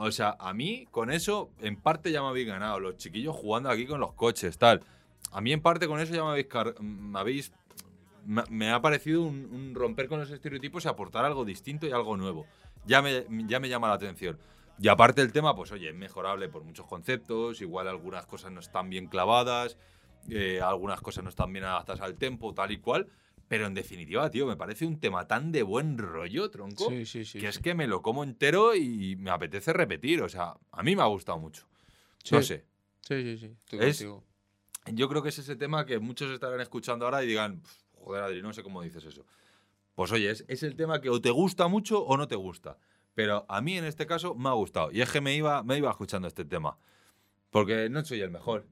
O 0.00 0.10
sea, 0.12 0.36
a 0.38 0.54
mí 0.54 0.86
con 0.90 1.10
eso, 1.10 1.50
en 1.60 1.76
parte 1.76 2.12
ya 2.12 2.22
me 2.22 2.28
habéis 2.28 2.46
ganado. 2.46 2.78
Los 2.78 2.96
chiquillos 2.96 3.34
jugando 3.34 3.68
aquí 3.68 3.84
con 3.86 3.98
los 4.00 4.12
coches, 4.14 4.56
tal. 4.56 4.82
A 5.32 5.40
mí 5.40 5.52
en 5.52 5.60
parte 5.60 5.86
con 5.88 5.98
eso 6.00 6.14
ya 6.14 6.22
me 6.24 6.30
habéis... 6.30 6.46
car- 6.46 6.80
me, 6.80 7.18
habéis 7.18 7.52
me, 8.24 8.70
ha 8.70 8.80
parecido 8.80 9.22
un, 9.22 9.46
un 9.52 9.74
romper 9.74 10.06
con 10.06 10.20
los 10.20 10.30
estereotipos 10.30 10.84
y 10.84 10.88
aportar 10.88 11.24
algo 11.24 11.44
distinto 11.44 11.86
y 11.86 11.90
algo 11.90 12.16
nuevo. 12.16 12.46
Ya 12.86 13.02
me, 13.02 13.24
ya 13.46 13.58
me 13.58 13.68
llama 13.68 13.88
la 13.88 13.94
atención. 13.94 14.38
Y 14.80 14.86
aparte 14.88 15.20
el 15.22 15.32
tema, 15.32 15.56
pues 15.56 15.72
oye, 15.72 15.88
es 15.88 15.94
mejorable 15.94 16.48
por 16.48 16.62
muchos 16.62 16.86
conceptos, 16.86 17.60
igual 17.60 17.88
algunas 17.88 18.26
cosas 18.26 18.52
no 18.52 18.60
están 18.60 18.88
bien 18.90 19.08
clavadas, 19.08 19.76
eh, 20.28 20.60
algunas 20.62 21.00
cosas 21.00 21.24
no 21.24 21.30
están 21.30 21.52
bien 21.52 21.64
adaptadas 21.64 22.00
al 22.02 22.14
tempo, 22.14 22.54
tal 22.54 22.70
y 22.70 22.78
cual. 22.78 23.08
Pero 23.48 23.66
en 23.66 23.74
definitiva, 23.74 24.30
tío, 24.30 24.46
me 24.46 24.56
parece 24.56 24.84
un 24.84 25.00
tema 25.00 25.26
tan 25.26 25.50
de 25.52 25.62
buen 25.62 25.96
rollo, 25.96 26.50
tronco, 26.50 26.90
Sí, 26.90 27.06
sí, 27.06 27.24
sí, 27.24 27.38
que 27.38 27.48
es 27.48 27.58
que 27.58 27.74
me 27.74 27.86
lo 27.86 28.02
como 28.02 28.22
entero 28.22 28.74
y 28.74 29.16
me 29.16 29.30
apetece 29.30 29.72
repetir. 29.72 30.22
O 30.22 30.28
sea, 30.28 30.54
a 30.70 30.82
mí 30.82 30.94
me 30.94 31.02
ha 31.02 31.06
gustado 31.06 31.38
mucho. 31.38 31.66
No 32.30 32.42
sé. 32.42 32.66
Sí, 33.00 33.22
sí, 33.22 33.38
sí. 33.38 33.56
estoy 33.58 33.78
Es-. 33.88 34.06
Yo 34.92 35.08
creo 35.08 35.22
que 35.22 35.30
es 35.30 35.38
ese 35.38 35.56
tema 35.56 35.86
que 35.86 35.98
muchos 35.98 36.30
estarán 36.30 36.60
escuchando 36.60 37.06
ahora 37.06 37.24
y 37.24 37.26
digan, 37.26 37.60
"Pf, 37.60 37.74
joder, 37.94 38.22
Adri, 38.22 38.42
no 38.42 38.52
sé 38.52 38.62
cómo 38.62 38.82
dices 38.82 39.04
eso. 39.04 39.24
Pues 39.94 40.12
oye, 40.12 40.30
es, 40.30 40.44
es 40.46 40.62
el 40.62 40.76
tema 40.76 41.00
que 41.00 41.08
o 41.10 41.20
te 41.20 41.30
gusta 41.30 41.68
mucho 41.68 42.02
o 42.04 42.16
no 42.16 42.28
te 42.28 42.36
gusta. 42.36 42.78
Pero 43.14 43.46
a 43.48 43.60
mí 43.60 43.76
en 43.76 43.84
este 43.84 44.06
caso 44.06 44.34
me 44.34 44.48
ha 44.48 44.52
gustado. 44.52 44.92
Y 44.92 45.00
es 45.00 45.10
que 45.10 45.20
me 45.20 45.34
iba, 45.34 45.62
me 45.62 45.76
iba 45.76 45.90
escuchando 45.90 46.28
este 46.28 46.44
tema. 46.44 46.78
Porque 47.50 47.88
no 47.88 48.04
soy 48.04 48.20
el 48.20 48.30
mejor. 48.30 48.66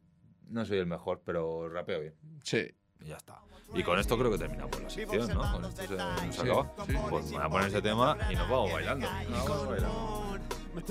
No 0.49 0.65
soy 0.65 0.79
el 0.79 0.87
mejor, 0.87 1.23
pero 1.25 1.69
rapeo 1.69 2.01
bien. 2.01 2.15
Sí. 2.45 2.71
Y 3.01 3.07
ya 3.09 3.17
está. 3.17 3.43
Y 3.75 3.83
con 3.83 3.99
esto 3.99 4.17
creo 4.17 4.31
que 4.31 4.39
terminamos 4.39 4.81
la 4.81 4.89
sección, 4.91 5.29
¿no? 5.35 5.53
Con 5.53 5.65
esto 5.67 5.83
se, 5.83 5.89
se 5.89 5.95
Sí, 6.43 6.49
acaba. 6.51 6.73
sí. 6.87 6.95
Pues 7.11 7.25
me 7.27 7.31
voy 7.37 7.43
a 7.45 7.49
poner 7.49 7.69
ese 7.69 7.83
tema 7.83 8.17
y 8.31 8.35
nos 8.35 8.49
vamos 8.49 8.73
bailando. 8.73 9.07
Nos 9.29 9.49
vamos 9.49 9.69
bailando. 9.69 10.37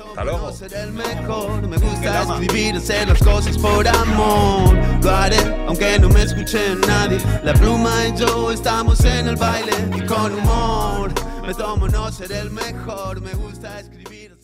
Hasta 0.10 0.24
luego. 0.24 0.52
ser 0.52 0.74
el 0.74 0.92
mejor. 0.94 1.62
Me 1.68 1.78
gusta 1.78 2.22
escribir, 2.24 2.76
hacer 2.76 3.08
las 3.08 3.24
cosas 3.24 3.58
por 3.58 3.88
amor. 3.88 4.76
Lo 5.04 5.10
haré, 5.16 5.66
aunque 5.68 5.98
no 6.00 6.10
me 6.10 6.24
escuche 6.24 6.76
nadie. 6.88 7.20
La 7.44 7.54
pluma 7.54 8.08
y 8.08 8.16
yo 8.18 8.52
estamos 8.52 9.04
en 9.06 9.28
el 9.30 9.36
baile 9.36 9.72
y 9.96 10.02
con 10.06 10.34
humor. 10.34 11.12
Me 11.46 11.54
tomo 11.54 11.88
no 11.88 12.12
ser 12.12 12.32
el 12.34 12.52
mejor. 12.52 13.22
Me 13.22 13.34
gusta 13.34 13.80
escribir. 13.80 14.36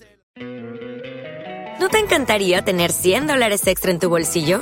¿No 1.80 1.89
te 1.89 1.98
encantaría 2.00 2.63
tener 2.63 2.91
100 2.91 3.26
dólares 3.28 3.65
extra 3.65 3.89
en 3.91 4.00
tu 4.00 4.10
bolsillo? 4.10 4.62